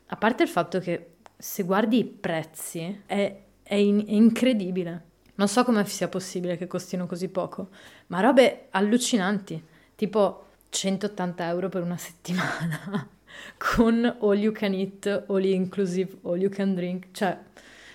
a 0.06 0.16
parte 0.16 0.42
il 0.42 0.48
fatto 0.48 0.80
che 0.80 1.18
se 1.36 1.62
guardi 1.62 1.98
i 1.98 2.04
prezzi 2.04 3.02
è, 3.06 3.40
è, 3.62 3.74
in- 3.76 4.04
è 4.04 4.14
incredibile. 4.14 5.09
Non 5.40 5.48
so 5.48 5.64
come 5.64 5.86
sia 5.86 6.06
possibile 6.06 6.58
che 6.58 6.66
costino 6.66 7.06
così 7.06 7.28
poco, 7.28 7.70
ma 8.08 8.20
robe 8.20 8.66
allucinanti, 8.72 9.64
tipo 9.94 10.48
180 10.68 11.48
euro 11.48 11.70
per 11.70 11.80
una 11.80 11.96
settimana, 11.98 13.08
con 13.56 14.18
all 14.20 14.36
you 14.36 14.52
can 14.52 14.74
eat, 14.74 15.24
all 15.28 15.42
inclusive, 15.42 16.18
all 16.24 16.38
you 16.38 16.50
can 16.50 16.74
drink, 16.74 17.06
cioè 17.12 17.38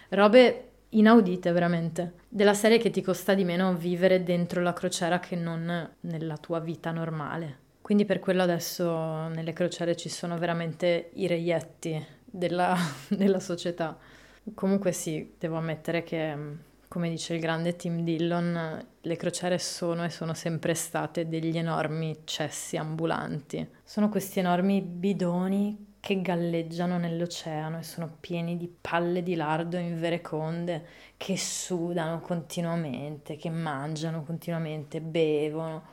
robe 0.10 0.70
inaudite 0.90 1.52
veramente, 1.52 2.14
della 2.28 2.56
serie 2.56 2.80
che 2.80 2.90
ti 2.90 3.04
costa 3.04 3.36
di 3.36 3.44
meno 3.44 3.76
vivere 3.76 4.24
dentro 4.24 4.64
la 4.64 4.74
crociera 4.74 5.20
che 5.20 5.36
non 5.36 5.88
nella 6.00 6.38
tua 6.38 6.60
vita 6.60 6.90
normale. 6.90 7.60
Quindi 7.80 8.06
per 8.06 8.18
quello 8.18 8.42
adesso 8.42 9.28
nelle 9.28 9.54
crociere 9.54 9.96
ci 9.96 10.10
sono 10.10 10.40
veramente 10.40 11.12
i 11.14 11.28
reietti 11.28 12.04
della, 12.26 12.76
della 13.08 13.40
società. 13.40 13.96
Comunque 14.56 14.92
sì, 14.92 15.36
devo 15.38 15.58
ammettere 15.58 16.02
che, 16.04 16.36
come 16.96 17.10
dice 17.10 17.34
il 17.34 17.42
grande 17.42 17.76
Tim 17.76 18.06
Dillon, 18.06 18.88
le 19.02 19.16
crociere 19.18 19.60
sono 19.60 20.06
e 20.06 20.10
sono 20.10 20.34
sempre 20.34 20.74
state 20.76 21.28
degli 21.28 21.58
enormi 21.58 22.22
cessi 22.24 22.78
ambulanti. 22.78 23.68
Sono 23.84 24.08
questi 24.08 24.40
enormi 24.40 24.80
bidoni 24.82 25.98
che 26.00 26.22
galleggiano 26.22 26.98
nell'oceano 26.98 27.80
e 27.80 27.84
sono 27.84 28.16
pieni 28.18 28.56
di 28.56 28.74
palle 28.80 29.24
di 29.24 29.36
lardo 29.36 29.76
invereconde, 29.76 30.86
che 31.18 31.36
sudano 31.36 32.22
continuamente, 32.22 33.36
che 33.36 33.50
mangiano 33.50 34.24
continuamente, 34.24 35.02
bevono, 35.02 35.84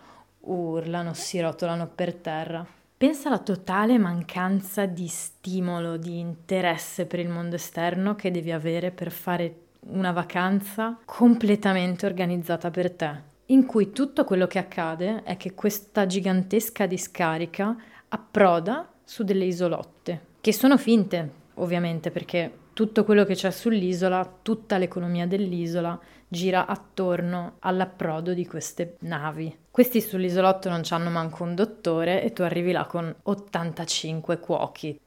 urlano, 0.43 1.15
si 1.15 1.41
rotolano 1.41 1.89
per 1.89 2.15
terra. 2.15 2.65
Pensa 2.97 3.27
alla 3.27 3.41
totale 3.41 3.99
mancanza 3.99 4.87
di 4.87 5.09
stimolo, 5.09 5.97
di 5.97 6.21
interesse 6.21 7.07
per 7.07 7.19
il 7.19 7.29
mondo 7.29 7.57
esterno 7.57 8.15
che 8.15 8.31
devi 8.31 8.53
avere 8.53 8.93
per 8.93 9.11
fare 9.11 9.62
una 9.89 10.13
vacanza 10.13 10.99
completamente 11.05 12.07
organizzata 12.07 12.71
per 12.71 12.93
te, 12.93 13.23
in 13.47 13.67
cui 13.67 13.91
tutto 13.91 14.25
quello 14.25 14.47
che 14.47 14.59
accade 14.59 15.23
è 15.25 15.37
che 15.37 15.55
questa 15.55 16.07
gigantesca 16.07 16.87
discarica 16.87 17.77
approda 18.09 18.91
su 19.05 19.25
delle 19.25 19.45
isolotte, 19.45 20.27
che 20.41 20.53
sono 20.53 20.79
finte, 20.79 21.31
ovviamente, 21.55 22.11
perché 22.11 22.61
tutto 22.73 23.05
quello 23.05 23.25
che 23.25 23.35
c'è 23.35 23.51
sull'isola, 23.51 24.39
tutta 24.43 24.79
l'economia 24.79 25.27
dell'isola 25.27 25.99
gira 26.27 26.67
attorno 26.67 27.57
all'approdo 27.59 28.33
di 28.33 28.47
queste 28.47 28.97
navi. 29.01 29.55
Questi 29.71 30.01
sull'isolotto 30.01 30.71
non 30.71 30.83
hanno 30.89 31.11
manco 31.11 31.43
un 31.43 31.55
dottore 31.55 32.23
e 32.23 32.33
tu 32.33 32.43
arrivi 32.43 32.73
là 32.73 32.87
con 32.87 33.15
85 33.25 34.39
cuochi. 34.39 34.99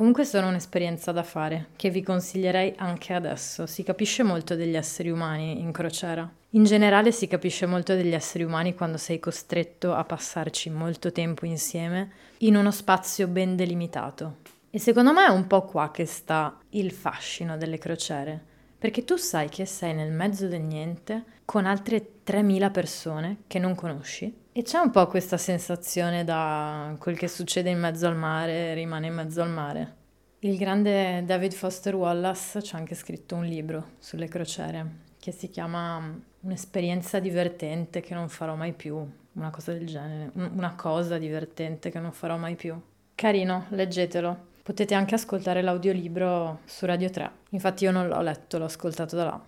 Comunque 0.00 0.24
sono 0.24 0.48
un'esperienza 0.48 1.12
da 1.12 1.22
fare, 1.22 1.66
che 1.76 1.90
vi 1.90 2.02
consiglierei 2.02 2.72
anche 2.78 3.12
adesso. 3.12 3.66
Si 3.66 3.82
capisce 3.82 4.22
molto 4.22 4.56
degli 4.56 4.74
esseri 4.74 5.10
umani 5.10 5.60
in 5.60 5.72
crociera. 5.72 6.26
In 6.52 6.64
generale 6.64 7.12
si 7.12 7.26
capisce 7.26 7.66
molto 7.66 7.94
degli 7.94 8.14
esseri 8.14 8.42
umani 8.42 8.74
quando 8.74 8.96
sei 8.96 9.18
costretto 9.18 9.92
a 9.92 10.02
passarci 10.04 10.70
molto 10.70 11.12
tempo 11.12 11.44
insieme 11.44 12.12
in 12.38 12.56
uno 12.56 12.70
spazio 12.70 13.26
ben 13.26 13.56
delimitato. 13.56 14.36
E 14.70 14.78
secondo 14.78 15.12
me 15.12 15.26
è 15.26 15.30
un 15.30 15.46
po' 15.46 15.66
qua 15.66 15.90
che 15.90 16.06
sta 16.06 16.58
il 16.70 16.92
fascino 16.92 17.58
delle 17.58 17.76
crociere, 17.76 18.44
perché 18.80 19.04
tu 19.04 19.14
sai 19.16 19.48
che 19.48 19.66
sei 19.66 19.94
nel 19.94 20.10
mezzo 20.10 20.48
del 20.48 20.62
niente 20.62 21.24
con 21.44 21.66
altre 21.66 22.22
3.000 22.26 22.70
persone 22.72 23.36
che 23.46 23.60
non 23.60 23.76
conosci 23.76 24.38
e 24.52 24.62
c'è 24.62 24.78
un 24.78 24.90
po' 24.90 25.06
questa 25.06 25.36
sensazione 25.36 26.24
da 26.24 26.96
quel 26.98 27.16
che 27.16 27.28
succede 27.28 27.70
in 27.70 27.78
mezzo 27.78 28.08
al 28.08 28.16
mare 28.16 28.74
rimane 28.74 29.06
in 29.06 29.14
mezzo 29.14 29.42
al 29.42 29.50
mare. 29.50 29.96
Il 30.40 30.56
grande 30.56 31.22
David 31.24 31.52
Foster 31.52 31.94
Wallace 31.94 32.60
ci 32.62 32.74
ha 32.74 32.78
anche 32.78 32.96
scritto 32.96 33.36
un 33.36 33.44
libro 33.44 33.90
sulle 33.98 34.26
crociere 34.26 35.08
che 35.18 35.30
si 35.30 35.50
chiama 35.50 36.28
Un'esperienza 36.42 37.20
divertente 37.20 38.00
che 38.00 38.14
non 38.14 38.30
farò 38.30 38.54
mai 38.54 38.72
più, 38.72 38.96
una 39.32 39.50
cosa 39.50 39.72
del 39.72 39.86
genere, 39.86 40.32
una 40.34 40.74
cosa 40.74 41.18
divertente 41.18 41.90
che 41.90 42.00
non 42.00 42.12
farò 42.12 42.38
mai 42.38 42.56
più. 42.56 42.80
Carino, 43.14 43.66
leggetelo. 43.68 44.48
Potete 44.70 44.94
anche 44.94 45.16
ascoltare 45.16 45.62
l'audiolibro 45.62 46.60
su 46.64 46.86
Radio 46.86 47.10
3. 47.10 47.30
Infatti 47.48 47.82
io 47.82 47.90
non 47.90 48.06
l'ho 48.06 48.20
letto, 48.20 48.56
l'ho 48.56 48.66
ascoltato 48.66 49.16
da 49.16 49.24
là. 49.24 49.44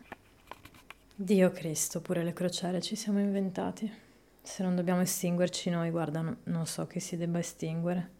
Dio 1.14 1.52
Cristo, 1.52 2.00
pure 2.00 2.24
le 2.24 2.32
crociere 2.32 2.80
ci 2.80 2.96
siamo 2.96 3.20
inventati. 3.20 3.88
Se 4.42 4.64
non 4.64 4.74
dobbiamo 4.74 5.00
estinguerci 5.00 5.70
noi, 5.70 5.90
guarda, 5.90 6.22
no, 6.22 6.38
non 6.46 6.66
so 6.66 6.88
che 6.88 6.98
si 6.98 7.16
debba 7.16 7.38
estinguere. 7.38 8.10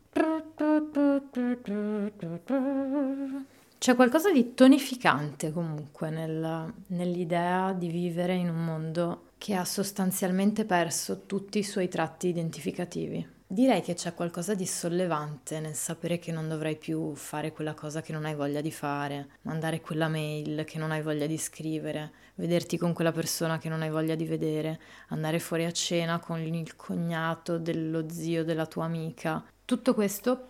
C'è 3.78 3.96
qualcosa 3.96 4.30
di 4.30 4.54
tonificante 4.54 5.50
comunque 5.50 6.08
nel, 6.08 6.72
nell'idea 6.86 7.72
di 7.72 7.88
vivere 7.88 8.36
in 8.36 8.48
un 8.48 8.64
mondo 8.64 9.30
che 9.38 9.56
ha 9.56 9.64
sostanzialmente 9.64 10.64
perso 10.64 11.22
tutti 11.26 11.58
i 11.58 11.64
suoi 11.64 11.88
tratti 11.88 12.28
identificativi. 12.28 13.40
Direi 13.52 13.82
che 13.82 13.92
c'è 13.92 14.14
qualcosa 14.14 14.54
di 14.54 14.64
sollevante 14.64 15.60
nel 15.60 15.74
sapere 15.74 16.18
che 16.18 16.32
non 16.32 16.48
dovrai 16.48 16.74
più 16.74 17.14
fare 17.14 17.52
quella 17.52 17.74
cosa 17.74 18.00
che 18.00 18.10
non 18.10 18.24
hai 18.24 18.34
voglia 18.34 18.62
di 18.62 18.72
fare, 18.72 19.28
mandare 19.42 19.82
quella 19.82 20.08
mail 20.08 20.64
che 20.64 20.78
non 20.78 20.90
hai 20.90 21.02
voglia 21.02 21.26
di 21.26 21.36
scrivere, 21.36 22.12
vederti 22.36 22.78
con 22.78 22.94
quella 22.94 23.12
persona 23.12 23.58
che 23.58 23.68
non 23.68 23.82
hai 23.82 23.90
voglia 23.90 24.14
di 24.14 24.24
vedere, 24.24 24.80
andare 25.08 25.38
fuori 25.38 25.66
a 25.66 25.70
cena 25.70 26.18
con 26.18 26.40
il 26.40 26.76
cognato 26.76 27.58
dello 27.58 28.08
zio 28.08 28.42
della 28.42 28.64
tua 28.64 28.86
amica. 28.86 29.44
Tutto 29.66 29.92
questo 29.92 30.46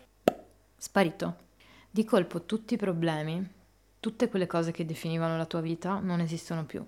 sparito. 0.76 1.36
Di 1.90 2.04
colpo 2.04 2.44
tutti 2.44 2.74
i 2.74 2.78
problemi, 2.78 3.44
tutte 3.98 4.28
quelle 4.28 4.46
cose 4.46 4.70
che 4.70 4.86
definivano 4.86 5.36
la 5.36 5.46
tua 5.46 5.60
vita 5.60 5.98
non 5.98 6.20
esistono 6.20 6.64
più. 6.64 6.86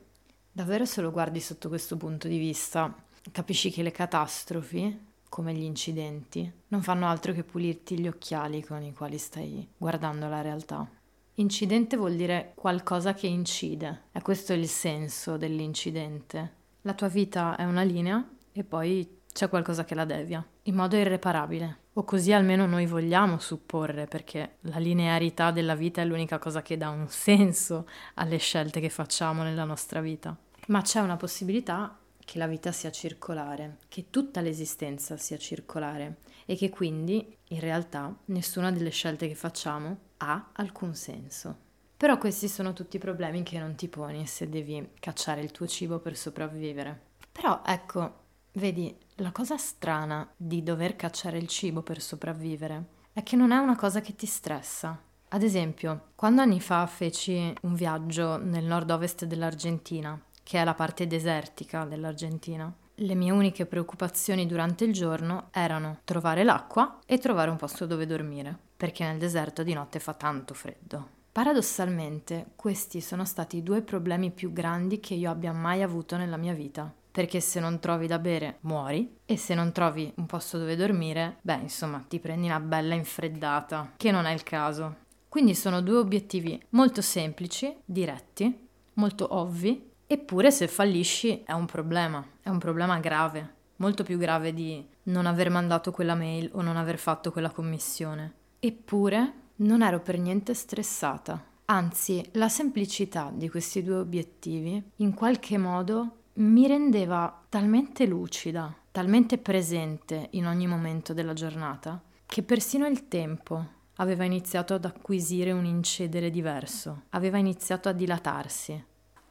Davvero 0.53 0.85
se 0.85 1.01
lo 1.01 1.11
guardi 1.11 1.41
sotto 1.41 1.69
questo 1.69 1.97
punto 1.97 2.29
di 2.29 2.39
vista, 2.39 3.03
capisci 3.33 3.73
che 3.73 3.83
le 3.83 3.91
catastrofi 3.91 5.13
come 5.35 5.53
gli 5.53 5.65
incidenti, 5.65 6.49
non 6.69 6.81
fanno 6.81 7.09
altro 7.09 7.33
che 7.33 7.43
pulirti 7.43 7.99
gli 7.99 8.07
occhiali 8.07 8.65
con 8.65 8.81
i 8.85 8.95
quali 8.95 9.19
stai 9.19 9.69
guardando 9.77 10.29
la 10.29 10.43
realtà. 10.43 10.89
Incidente 11.35 11.97
vuol 11.97 12.15
dire 12.15 12.53
qualcosa 12.55 13.15
che 13.15 13.27
incide, 13.27 14.03
è 14.13 14.23
questo 14.23 14.53
il 14.53 14.69
senso 14.69 15.37
dell'incidente. 15.37 16.53
La 16.83 16.95
tua 16.95 17.09
vita 17.09 17.57
è 17.57 17.65
una 17.65 17.83
linea 17.83 18.25
e 18.53 18.63
poi 18.63 19.23
c'è 19.33 19.49
qualcosa 19.49 19.85
che 19.85 19.97
la 19.97 20.05
devia, 20.05 20.47
in 20.63 20.77
modo 20.77 20.95
irreparabile. 20.95 21.79
O 21.95 22.05
così 22.05 22.33
almeno 22.33 22.67
noi 22.67 22.87
vogliamo 22.87 23.41
supporre, 23.41 24.07
perché 24.07 24.59
la 24.61 24.79
linearità 24.79 25.51
della 25.51 25.75
vita 25.75 26.01
è 26.01 26.05
l'unica 26.05 26.39
cosa 26.39 26.63
che 26.63 26.77
dà 26.77 26.91
un 26.91 27.09
senso 27.09 27.89
alle 28.15 28.37
scelte 28.37 28.79
che 28.79 28.89
facciamo 28.89 29.43
nella 29.43 29.65
nostra 29.65 30.01
vita. 30.01 30.37
Ma 30.69 30.81
c'è 30.81 31.01
una 31.01 31.17
possibilità 31.17 31.99
che 32.25 32.39
la 32.39 32.47
vita 32.47 32.73
sia 32.73 32.91
circolare, 32.91 33.79
che 33.89 34.11
tutta 34.11 34.41
l'esistenza 34.41 35.17
sia 35.17 35.39
circolare 35.39 36.19
e 36.47 36.57
che 36.57 36.71
quindi 36.71 37.37
in 37.49 37.61
realtà 37.61 38.15
nessuna 38.27 38.71
delle 38.71 38.91
scelte 38.91 39.29
che 39.29 39.35
facciamo 39.35 39.99
ha 40.19 40.51
alcun 40.53 40.95
senso. 40.95 41.63
Però 41.97 42.19
questi 42.19 42.49
sono 42.49 42.73
tutti 42.73 42.99
problemi 42.99 43.43
che 43.43 43.59
non 43.59 43.77
ti 43.77 43.89
poni 43.89 44.27
se 44.27 44.49
devi 44.49 44.91
cacciare 45.01 45.41
il 45.41 45.53
tuo 45.53 45.67
cibo 45.67 46.01
per 46.01 46.17
sopravvivere. 46.17 47.13
Però 47.31 47.63
ecco, 47.65 48.23
vedi, 48.53 48.95
la 49.17 49.33
cosa 49.33 49.57
strana 49.57 50.29
di 50.37 50.63
dover 50.63 50.97
cacciare 50.97 51.39
il 51.39 51.47
cibo 51.47 51.83
per 51.83 52.01
sopravvivere 52.01 52.85
è 53.13 53.23
che 53.23 53.37
non 53.37 53.53
è 53.53 53.57
una 53.57 53.77
cosa 53.77 54.01
che 54.01 54.15
ti 54.17 54.27
stressa. 54.27 55.01
Ad 55.29 55.43
esempio, 55.43 56.11
quando 56.15 56.43
anni 56.43 56.61
fa 56.61 56.87
feci 56.87 57.53
un 57.63 57.75
viaggio 57.75 58.37
nel 58.37 58.65
nord-ovest 58.65 59.25
dell'Argentina, 59.25 60.21
che 60.45 60.61
è 60.61 60.65
la 60.65 60.75
parte 60.75 61.09
desertica 61.09 61.85
dell'Argentina, 61.85 62.73
le 62.99 63.15
mie 63.17 63.33
uniche 63.33 63.67
preoccupazioni 63.67 64.47
durante 64.47 64.85
il 64.85 64.93
giorno 64.93 65.49
erano 65.51 65.99
trovare 66.05 66.45
l'acqua 66.45 67.01
e 67.07 67.19
trovare 67.19 67.51
un 67.51 67.57
posto 67.57 67.87
dove 67.87 68.07
dormire, 68.07 68.57
perché 68.77 69.05
nel 69.05 69.19
deserto 69.19 69.65
di 69.65 69.73
notte 69.73 69.99
fa 69.99 70.15
tanto 70.15 70.55
freddo. 70.55 71.09
Paradossalmente, 71.33 72.53
questi 72.55 73.01
sono 73.01 73.25
stati 73.25 73.57
i 73.57 73.63
due 73.65 73.83
problemi 73.83 74.31
più 74.31 74.53
grandi 74.53 75.01
che 75.01 75.15
io 75.15 75.29
abbia 75.29 75.53
mai 75.53 75.83
avuto 75.83 76.17
nella 76.17 76.37
mia 76.37 76.53
vita. 76.53 76.95
Perché 77.11 77.41
se 77.41 77.59
non 77.59 77.81
trovi 77.81 78.07
da 78.07 78.21
bere, 78.21 78.59
muori, 78.61 79.19
e 79.25 79.37
se 79.37 79.55
non 79.55 79.73
trovi 79.73 80.13
un 80.17 80.27
posto 80.27 80.59
dove 80.59 80.77
dormire, 80.77 81.39
beh, 81.43 81.61
insomma, 81.63 82.05
ti 82.07 82.21
prendi 82.21 82.47
una 82.47 82.61
bella 82.61 82.95
infreddata, 82.95 83.95
che 83.97 84.13
non 84.13 84.27
è 84.27 84.33
il 84.33 84.45
caso. 84.45 84.97
Quindi 85.29 85.57
sono 85.57 85.81
due 85.81 85.97
obiettivi 85.97 86.61
molto 86.71 87.03
semplici, 87.03 87.77
diretti, 87.85 88.69
molto 88.95 89.35
ovvi, 89.35 89.93
eppure 90.07 90.51
se 90.51 90.69
fallisci 90.69 91.43
è 91.45 91.53
un 91.53 91.67
problema, 91.67 92.25
è 92.41 92.49
un 92.49 92.59
problema 92.59 92.99
grave, 92.99 93.55
molto 93.77 94.03
più 94.03 94.19
grave 94.19 94.53
di 94.53 94.87
non 95.05 95.27
aver 95.27 95.51
mandato 95.51 95.91
quella 95.91 96.15
mail 96.15 96.51
o 96.53 96.63
non 96.63 96.77
aver 96.77 96.99
fatto 96.99 97.33
quella 97.33 97.51
commissione. 97.51 98.35
Eppure 98.61 99.33
non 99.57 99.83
ero 99.83 100.01
per 100.01 100.19
niente 100.19 100.55
stressata. 100.55 101.43
Anzi, 101.67 102.23
la 102.33 102.49
semplicità 102.49 103.33
di 103.35 103.49
questi 103.49 103.83
due 103.83 103.97
obiettivi 103.97 104.83
in 104.97 105.15
qualche 105.15 105.57
modo 105.59 106.17
mi 106.35 106.67
rendeva 106.67 107.43
talmente 107.49 108.07
lucida, 108.07 108.75
talmente 108.91 109.39
presente 109.39 110.29
in 110.31 110.47
ogni 110.47 110.67
momento 110.67 111.15
della 111.15 111.33
giornata, 111.33 112.03
che 112.27 112.43
persino 112.43 112.87
il 112.87 113.09
tempo 113.09 113.67
aveva 113.97 114.25
iniziato 114.25 114.75
ad 114.75 114.85
acquisire 114.85 115.53
un 115.53 115.65
incedere 115.65 116.31
diverso, 116.31 117.03
aveva 117.11 117.39
iniziato 117.39 117.89
a 117.89 117.93
dilatarsi. 117.93 118.85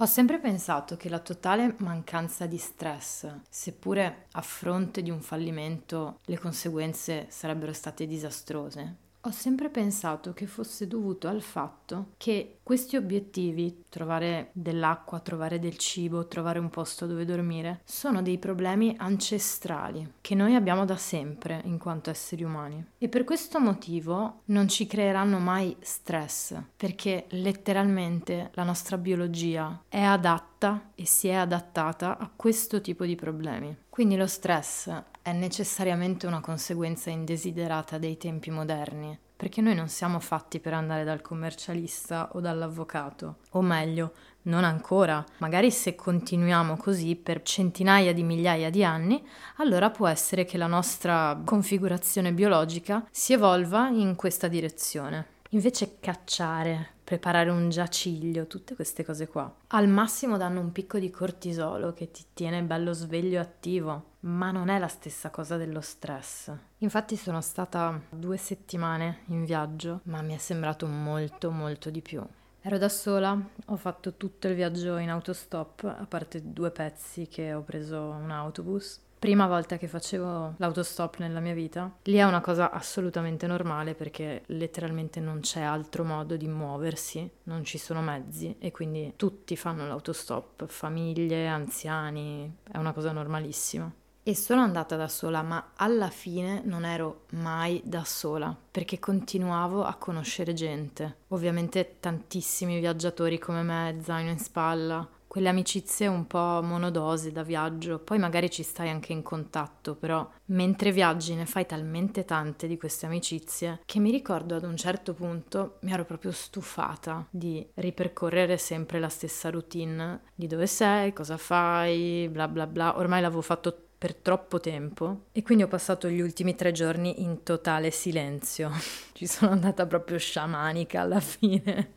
Ho 0.03 0.05
sempre 0.05 0.38
pensato 0.38 0.98
che 0.98 1.07
la 1.07 1.19
totale 1.19 1.75
mancanza 1.77 2.45
di 2.45 2.57
stress, 2.57 3.25
seppure 3.50 4.25
a 4.33 4.41
fronte 4.41 5.01
di 5.01 5.10
un 5.10 5.22
fallimento 5.22 6.19
le 6.25 6.38
conseguenze 6.38 7.27
sarebbero 7.29 7.72
state 7.72 8.05
disastrose, 8.05 8.98
ho 9.25 9.32
sempre 9.32 9.70
pensato 9.70 10.34
che 10.34 10.48
fosse 10.48 10.86
dovuto 10.86 11.30
al 11.30 11.42
fatto 11.42 12.12
che 12.18 12.58
questi 12.62 12.98
obiettivi, 12.98 13.84
trovare 13.88 14.50
dell'acqua, 14.51 15.20
trovare 15.20 15.60
del 15.60 15.77
cibo, 15.77 16.27
trovare 16.27 16.60
un 16.60 16.70
posto 16.70 17.06
dove 17.06 17.24
dormire, 17.24 17.82
sono 17.86 18.22
dei 18.22 18.38
problemi 18.38 18.94
ancestrali 18.98 20.15
che 20.20 20.36
noi 20.36 20.56
abbiamo 20.56 20.84
da 20.84 20.98
sempre 20.98 21.62
in 21.65 21.77
quanto 21.77 22.10
esseri 22.10 22.44
umani. 22.44 22.86
E 22.98 23.08
per 23.08 23.24
questo 23.24 23.62
motivo 23.62 24.42
non 24.46 24.68
ci 24.68 24.88
creeranno 24.88 25.39
mai 25.39 25.75
stress, 25.80 26.58
perché 26.75 27.25
letteralmente 27.30 28.51
la 28.56 28.63
nostra 28.63 28.98
biologia 28.98 29.84
è 29.88 30.01
adatta 30.01 30.92
e 30.96 31.06
si 31.06 31.30
è 31.30 31.36
adattata 31.36 32.18
a 32.18 32.30
questo 32.34 32.82
tipo 32.82 33.06
di 33.06 33.15
problemi. 33.15 33.75
Quindi 33.89 34.18
lo 34.18 34.27
stress 34.27 35.12
è 35.24 35.32
necessariamente 35.32 36.27
una 36.27 36.42
conseguenza 36.42 37.10
indesiderata 37.10 37.98
dei 37.98 38.18
tempi 38.18 38.51
moderni, 38.51 39.18
perché 39.38 39.62
noi 39.62 39.74
non 39.74 39.88
siamo 39.88 40.20
fatti 40.20 40.60
per 40.60 40.74
andare 40.74 41.06
dal 41.06 41.22
commercialista 41.22 42.32
o 42.34 42.42
dall'avvocato, 42.42 43.38
o 43.51 43.62
meglio, 43.62 44.12
non 44.44 44.65
ancora. 44.65 45.24
Magari 45.38 45.72
se 45.72 45.96
continuiamo 45.96 46.75
così 46.75 47.15
per 47.15 47.42
centinaia 47.42 48.13
di 48.13 48.21
migliaia 48.21 48.69
di 48.69 48.84
anni, 48.84 49.26
allora 49.58 49.89
può 49.89 50.08
essere 50.08 50.43
che 50.43 50.58
la 50.58 50.67
nostra 50.67 51.39
configurazione 51.45 52.34
biologica 52.34 53.08
si 53.10 53.32
evolva 53.32 53.88
in 53.88 54.15
questa 54.15 54.50
direzione. 54.50 55.28
Invece 55.52 56.00
cacciare, 56.02 56.92
preparare 57.04 57.50
un 57.50 57.70
giaciglio, 57.70 58.48
tutte 58.48 58.76
queste 58.76 59.04
cose 59.04 59.28
qua, 59.28 59.54
al 59.68 59.88
massimo 59.88 60.38
danno 60.38 60.60
un 60.60 60.72
picco 60.72 61.00
di 61.00 61.10
cortisolo 61.10 61.94
che 61.94 62.12
ti 62.12 62.24
tiene 62.34 62.62
bello 62.63 62.94
sveglio 62.94 63.36
e 63.36 63.42
attivo, 63.42 64.12
ma 64.22 64.52
non 64.52 64.70
è 64.70 64.80
la 64.80 64.88
stessa 64.88 65.30
cosa 65.30 65.58
dello 65.58 65.82
stress. 65.82 66.52
Infatti 66.80 67.16
sono 67.16 67.42
stata 67.42 68.00
due 68.10 68.38
settimane 68.38 69.20
in 69.28 69.44
viaggio, 69.44 70.02
ma 70.04 70.22
mi 70.22 70.36
è 70.36 70.38
sembrato 70.38 70.88
molto 70.88 71.52
molto 71.52 71.89
di 71.89 72.02
più. 72.02 72.24
Ero 72.62 72.78
da 72.78 72.88
sola, 72.88 73.38
ho 73.66 73.76
fatto 73.76 74.16
tutto 74.16 74.48
il 74.48 74.56
viaggio 74.56 74.96
in 74.98 75.10
autostop, 75.10 75.84
a 75.84 76.06
parte 76.08 76.54
due 76.54 76.72
pezzi 76.72 77.28
che 77.28 77.54
ho 77.54 77.62
preso 77.62 78.00
un 78.00 78.32
autobus 78.32 79.02
prima 79.23 79.47
volta 79.47 79.77
che 79.77 79.88
facevo 79.88 80.55
l'autostop 80.57 81.19
nella 81.19 81.39
mia 81.39 81.53
vita. 81.53 81.89
Lì 82.03 82.15
è 82.17 82.23
una 82.23 82.41
cosa 82.41 82.71
assolutamente 82.71 83.47
normale 83.47 83.93
perché 83.93 84.43
letteralmente 84.47 85.21
non 85.21 85.39
c'è 85.39 85.62
altro 85.62 86.03
modo 86.03 86.36
di 86.36 86.49
muoversi, 86.49 87.31
non 87.43 87.63
ci 87.63 87.77
sono 87.77 88.01
mezzi 88.01 88.57
e 88.59 88.71
quindi 88.71 89.13
tutti 89.15 89.55
fanno 89.55 89.88
l'autostop, 89.88 90.65
famiglie, 90.67 91.47
anziani, 91.47 92.53
è 92.69 92.77
una 92.77 92.91
cosa 92.91 93.13
normalissima. 93.13 93.89
E 94.25 94.36
sono 94.36 94.59
andata 94.59 94.97
da 94.97 95.07
sola, 95.07 95.41
ma 95.41 95.71
alla 95.75 96.09
fine 96.09 96.62
non 96.65 96.83
ero 96.83 97.25
mai 97.31 97.81
da 97.83 98.03
sola, 98.03 98.53
perché 98.71 98.99
continuavo 98.99 99.83
a 99.83 99.95
conoscere 99.95 100.53
gente. 100.53 101.19
Ovviamente 101.29 101.97
tantissimi 101.99 102.79
viaggiatori 102.79 103.38
come 103.38 103.63
me, 103.63 103.99
zaino 104.01 104.31
in 104.31 104.39
spalla, 104.39 105.05
quelle 105.34 105.50
amicizie 105.50 106.06
un 106.06 106.28
po' 106.28 106.60
monodose 106.62 107.32
da 107.32 107.41
viaggio, 107.41 107.98
poi 107.98 108.19
magari 108.19 108.52
ci 108.52 108.62
stai 108.62 108.91
anche 108.91 109.13
in 109.13 109.24
contatto, 109.24 109.96
però 109.96 110.30
mentre 110.50 110.91
viaggi 110.91 111.34
ne 111.34 111.48
fai 111.48 111.65
talmente 111.65 112.24
tante 112.24 112.67
di 112.67 112.78
queste 112.78 113.08
amicizie 113.08 113.82
che 113.84 113.98
mi 113.98 114.12
ricordo 114.12 114.54
ad 114.54 114.63
un 114.63 114.78
certo 114.78 115.15
punto 115.15 115.78
mi 115.82 115.91
ero 115.91 116.06
proprio 116.06 116.32
stufata 116.32 117.26
di 117.32 117.67
ripercorrere 117.74 118.60
sempre 118.60 119.00
la 119.00 119.10
stessa 119.10 119.50
routine 119.50 120.22
di 120.36 120.46
dove 120.46 120.67
sei, 120.67 121.13
cosa 121.13 121.38
fai, 121.38 122.30
bla 122.30 122.48
bla 122.48 122.67
bla. 122.67 123.00
Ormai 123.00 123.22
l'avevo 123.22 123.41
fatto 123.41 123.88
per 124.04 124.16
troppo 124.16 124.60
tempo 124.60 125.28
e 125.32 125.44
quindi 125.44 125.63
ho 125.63 125.70
passato 125.70 126.10
gli 126.10 126.20
ultimi 126.20 126.56
tre 126.56 126.74
giorni 126.74 127.22
in 127.22 127.42
totale 127.44 127.89
silenzio. 127.89 128.70
Ci 129.13 129.26
sono 129.26 129.54
andata 129.54 129.86
proprio 129.86 130.18
sciamanica 130.18 131.00
alla 131.00 131.22
fine, 131.22 131.94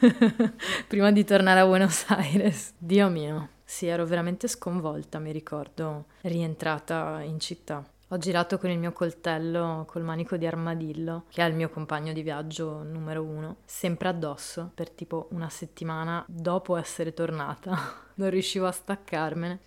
prima 0.88 1.12
di 1.12 1.22
tornare 1.22 1.60
a 1.60 1.66
Buenos 1.66 2.06
Aires. 2.08 2.72
Dio 2.76 3.08
mio, 3.08 3.50
sì, 3.62 3.86
ero 3.86 4.04
veramente 4.04 4.48
sconvolta, 4.48 5.20
mi 5.20 5.30
ricordo, 5.30 6.06
rientrata 6.22 7.20
in 7.22 7.38
città. 7.38 7.88
Ho 8.08 8.18
girato 8.18 8.58
con 8.58 8.70
il 8.70 8.78
mio 8.80 8.90
coltello 8.90 9.84
col 9.86 10.02
manico 10.02 10.36
di 10.36 10.48
armadillo, 10.48 11.26
che 11.30 11.40
è 11.40 11.46
il 11.46 11.54
mio 11.54 11.70
compagno 11.70 12.12
di 12.12 12.22
viaggio 12.22 12.82
numero 12.82 13.22
uno, 13.22 13.58
sempre 13.64 14.08
addosso 14.08 14.72
per 14.74 14.90
tipo 14.90 15.28
una 15.30 15.48
settimana 15.48 16.24
dopo 16.26 16.74
essere 16.74 17.14
tornata. 17.14 18.02
Non 18.16 18.30
riuscivo 18.30 18.68
a 18.68 18.70
staccarmene. 18.70 19.58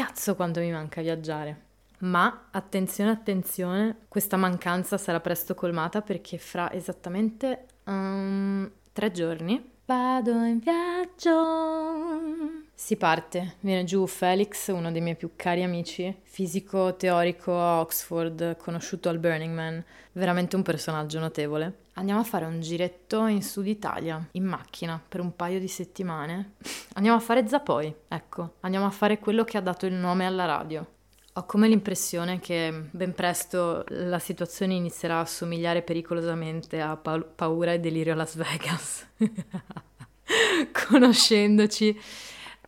Cazzo 0.00 0.34
quanto 0.34 0.60
mi 0.60 0.72
manca 0.72 1.02
viaggiare. 1.02 1.60
Ma 1.98 2.46
attenzione, 2.52 3.10
attenzione, 3.10 3.98
questa 4.08 4.38
mancanza 4.38 4.96
sarà 4.96 5.20
presto 5.20 5.54
colmata 5.54 6.00
perché 6.00 6.38
fra 6.38 6.72
esattamente 6.72 7.66
um, 7.84 8.70
tre 8.94 9.10
giorni 9.10 9.62
vado 9.84 10.30
in 10.44 10.58
viaggio. 10.58 12.62
Si 12.72 12.96
parte, 12.96 13.56
viene 13.60 13.84
giù 13.84 14.06
Felix, 14.06 14.68
uno 14.68 14.90
dei 14.90 15.02
miei 15.02 15.16
più 15.16 15.32
cari 15.36 15.62
amici, 15.62 16.16
fisico 16.22 16.96
teorico 16.96 17.60
a 17.60 17.80
Oxford, 17.80 18.56
conosciuto 18.56 19.10
al 19.10 19.18
Burning 19.18 19.54
Man, 19.54 19.84
veramente 20.12 20.56
un 20.56 20.62
personaggio 20.62 21.18
notevole. 21.18 21.79
Andiamo 21.94 22.20
a 22.20 22.24
fare 22.24 22.44
un 22.44 22.60
giretto 22.60 23.26
in 23.26 23.42
Sud 23.42 23.66
Italia, 23.66 24.24
in 24.32 24.44
macchina, 24.44 25.02
per 25.06 25.20
un 25.20 25.34
paio 25.34 25.58
di 25.58 25.68
settimane. 25.68 26.54
Andiamo 26.94 27.16
a 27.16 27.20
fare 27.20 27.46
Zapoi, 27.46 27.94
ecco, 28.08 28.54
andiamo 28.60 28.86
a 28.86 28.90
fare 28.90 29.18
quello 29.18 29.44
che 29.44 29.56
ha 29.58 29.60
dato 29.60 29.86
il 29.86 29.94
nome 29.94 30.26
alla 30.26 30.44
radio. 30.44 30.86
Ho 31.34 31.44
come 31.46 31.68
l'impressione 31.68 32.40
che 32.40 32.88
ben 32.90 33.14
presto 33.14 33.84
la 33.88 34.18
situazione 34.18 34.74
inizierà 34.74 35.20
a 35.20 35.26
somigliare 35.26 35.82
pericolosamente 35.82 36.80
a 36.80 36.96
pa- 36.96 37.20
paura 37.20 37.72
e 37.72 37.78
delirio 37.80 38.14
a 38.14 38.16
Las 38.16 38.34
Vegas. 38.34 39.06
Conoscendoci 40.88 41.98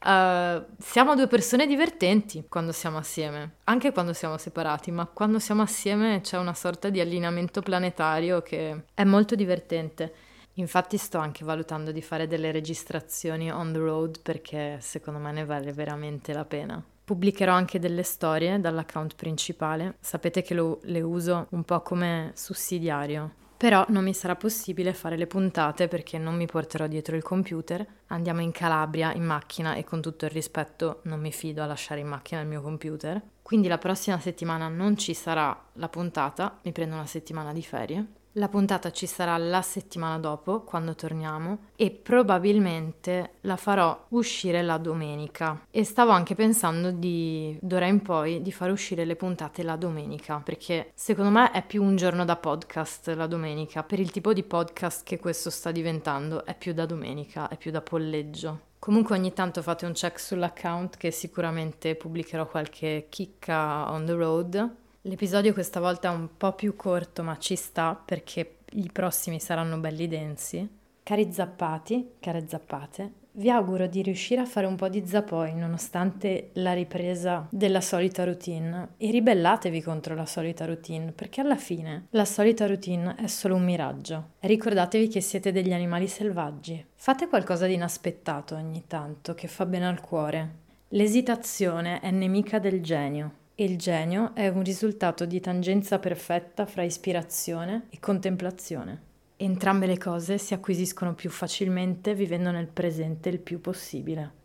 Uh, 0.04 0.64
siamo 0.78 1.14
due 1.14 1.28
persone 1.28 1.64
divertenti 1.64 2.44
quando 2.48 2.72
siamo 2.72 2.98
assieme, 2.98 3.58
anche 3.64 3.92
quando 3.92 4.12
siamo 4.12 4.36
separati, 4.36 4.90
ma 4.90 5.06
quando 5.06 5.38
siamo 5.38 5.62
assieme 5.62 6.20
c'è 6.22 6.38
una 6.38 6.54
sorta 6.54 6.90
di 6.90 7.00
allineamento 7.00 7.60
planetario 7.62 8.42
che 8.42 8.84
è 8.94 9.04
molto 9.04 9.36
divertente. 9.36 10.12
Infatti 10.54 10.96
sto 10.96 11.18
anche 11.18 11.44
valutando 11.44 11.92
di 11.92 12.02
fare 12.02 12.26
delle 12.26 12.50
registrazioni 12.50 13.50
on 13.50 13.72
the 13.72 13.78
road 13.78 14.20
perché 14.20 14.78
secondo 14.80 15.20
me 15.20 15.30
ne 15.32 15.44
vale 15.44 15.72
veramente 15.72 16.32
la 16.32 16.44
pena. 16.44 16.82
Pubblicherò 17.04 17.52
anche 17.52 17.78
delle 17.78 18.02
storie 18.02 18.60
dall'account 18.60 19.14
principale, 19.14 19.96
sapete 20.00 20.42
che 20.42 20.54
lo, 20.54 20.80
le 20.82 21.00
uso 21.00 21.46
un 21.50 21.62
po' 21.62 21.80
come 21.80 22.32
sussidiario 22.34 23.40
Però 23.62 23.84
non 23.90 24.02
mi 24.02 24.12
sarà 24.12 24.34
possibile 24.34 24.92
fare 24.92 25.16
le 25.16 25.28
puntate 25.28 25.86
perché 25.86 26.18
non 26.18 26.34
mi 26.34 26.46
porterò 26.46 26.88
dietro 26.88 27.14
il 27.14 27.22
computer. 27.22 27.86
Andiamo 28.08 28.40
in 28.40 28.50
Calabria 28.50 29.14
in 29.14 29.22
macchina 29.22 29.76
e 29.76 29.84
con 29.84 30.00
tutto 30.00 30.24
il 30.24 30.32
rispetto 30.32 30.98
non 31.04 31.20
mi 31.20 31.30
fido 31.30 31.62
a 31.62 31.66
lasciare 31.66 32.00
in 32.00 32.08
macchina 32.08 32.40
il 32.40 32.48
mio 32.48 32.60
computer. 32.60 33.22
Quindi 33.40 33.68
la 33.68 33.78
prossima 33.78 34.18
settimana 34.18 34.66
non 34.66 34.96
ci 34.96 35.14
sarà 35.14 35.56
la 35.74 35.88
puntata, 35.88 36.58
mi 36.64 36.72
prendo 36.72 36.96
una 36.96 37.06
settimana 37.06 37.52
di 37.52 37.62
ferie. 37.62 38.06
La 38.36 38.48
puntata 38.48 38.90
ci 38.90 39.04
sarà 39.04 39.36
la 39.36 39.60
settimana 39.60 40.18
dopo, 40.18 40.62
quando 40.62 40.94
torniamo, 40.94 41.66
e 41.76 41.90
probabilmente 41.90 43.32
la 43.42 43.56
farò 43.56 44.06
uscire 44.10 44.62
la 44.62 44.78
domenica. 44.78 45.66
E 45.70 45.84
stavo 45.84 46.12
anche 46.12 46.34
pensando 46.34 46.92
di, 46.92 47.58
d'ora 47.60 47.84
in 47.84 48.00
poi, 48.00 48.40
di 48.40 48.50
far 48.50 48.70
uscire 48.70 49.04
le 49.04 49.16
puntate 49.16 49.62
la 49.62 49.76
domenica, 49.76 50.40
perché 50.42 50.92
secondo 50.94 51.30
me 51.30 51.50
è 51.50 51.62
più 51.62 51.82
un 51.82 51.94
giorno 51.96 52.24
da 52.24 52.36
podcast 52.36 53.08
la 53.08 53.26
domenica. 53.26 53.82
Per 53.82 54.00
il 54.00 54.10
tipo 54.10 54.32
di 54.32 54.44
podcast 54.44 55.04
che 55.04 55.18
questo 55.18 55.50
sta 55.50 55.70
diventando, 55.70 56.46
è 56.46 56.56
più 56.56 56.72
da 56.72 56.86
domenica, 56.86 57.48
è 57.48 57.58
più 57.58 57.70
da 57.70 57.82
polleggio. 57.82 58.70
Comunque 58.78 59.14
ogni 59.14 59.34
tanto 59.34 59.60
fate 59.60 59.84
un 59.84 59.92
check 59.92 60.18
sull'account 60.18 60.96
che 60.96 61.10
sicuramente 61.10 61.94
pubblicherò 61.96 62.48
qualche 62.48 63.08
chicca 63.10 63.92
on 63.92 64.06
the 64.06 64.14
road 64.14 64.80
L'episodio 65.04 65.52
questa 65.52 65.80
volta 65.80 66.12
è 66.12 66.14
un 66.14 66.28
po' 66.36 66.52
più 66.52 66.76
corto, 66.76 67.24
ma 67.24 67.36
ci 67.36 67.56
sta 67.56 67.94
perché 67.94 68.58
i 68.74 68.88
prossimi 68.92 69.40
saranno 69.40 69.78
belli 69.78 70.06
densi. 70.06 70.68
Cari 71.02 71.32
zappati, 71.32 72.12
care 72.20 72.46
zappate, 72.46 73.12
vi 73.32 73.50
auguro 73.50 73.88
di 73.88 74.00
riuscire 74.00 74.40
a 74.40 74.46
fare 74.46 74.66
un 74.66 74.76
po' 74.76 74.88
di 74.88 75.04
zappoi 75.04 75.54
nonostante 75.54 76.50
la 76.54 76.72
ripresa 76.72 77.48
della 77.50 77.80
solita 77.80 78.22
routine 78.22 78.90
e 78.96 79.10
ribellatevi 79.10 79.82
contro 79.82 80.14
la 80.14 80.24
solita 80.26 80.66
routine 80.66 81.10
perché 81.10 81.40
alla 81.40 81.56
fine 81.56 82.06
la 82.10 82.24
solita 82.24 82.68
routine 82.68 83.16
è 83.16 83.26
solo 83.26 83.56
un 83.56 83.64
miraggio. 83.64 84.34
Ricordatevi 84.38 85.08
che 85.08 85.20
siete 85.20 85.50
degli 85.50 85.72
animali 85.72 86.06
selvaggi. 86.06 86.86
Fate 86.94 87.26
qualcosa 87.26 87.66
di 87.66 87.74
inaspettato 87.74 88.54
ogni 88.54 88.84
tanto 88.86 89.34
che 89.34 89.48
fa 89.48 89.66
bene 89.66 89.88
al 89.88 90.00
cuore. 90.00 90.60
L'esitazione 90.90 91.98
è 91.98 92.12
nemica 92.12 92.60
del 92.60 92.80
genio 92.80 93.40
e 93.54 93.64
il 93.64 93.78
genio 93.78 94.34
è 94.34 94.48
un 94.48 94.62
risultato 94.62 95.24
di 95.24 95.40
tangenza 95.40 95.98
perfetta 95.98 96.66
fra 96.66 96.82
ispirazione 96.82 97.86
e 97.90 98.00
contemplazione. 98.00 99.10
Entrambe 99.36 99.86
le 99.86 99.98
cose 99.98 100.38
si 100.38 100.54
acquisiscono 100.54 101.14
più 101.14 101.28
facilmente 101.28 102.14
vivendo 102.14 102.50
nel 102.50 102.68
presente 102.68 103.28
il 103.28 103.40
più 103.40 103.60
possibile. 103.60 104.40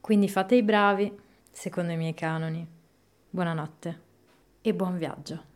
Quindi 0.00 0.28
fate 0.28 0.56
i 0.56 0.62
bravi, 0.62 1.12
secondo 1.50 1.92
i 1.92 1.96
miei 1.96 2.14
canoni. 2.14 2.66
Buonanotte 3.30 4.00
e 4.60 4.74
buon 4.74 4.98
viaggio. 4.98 5.51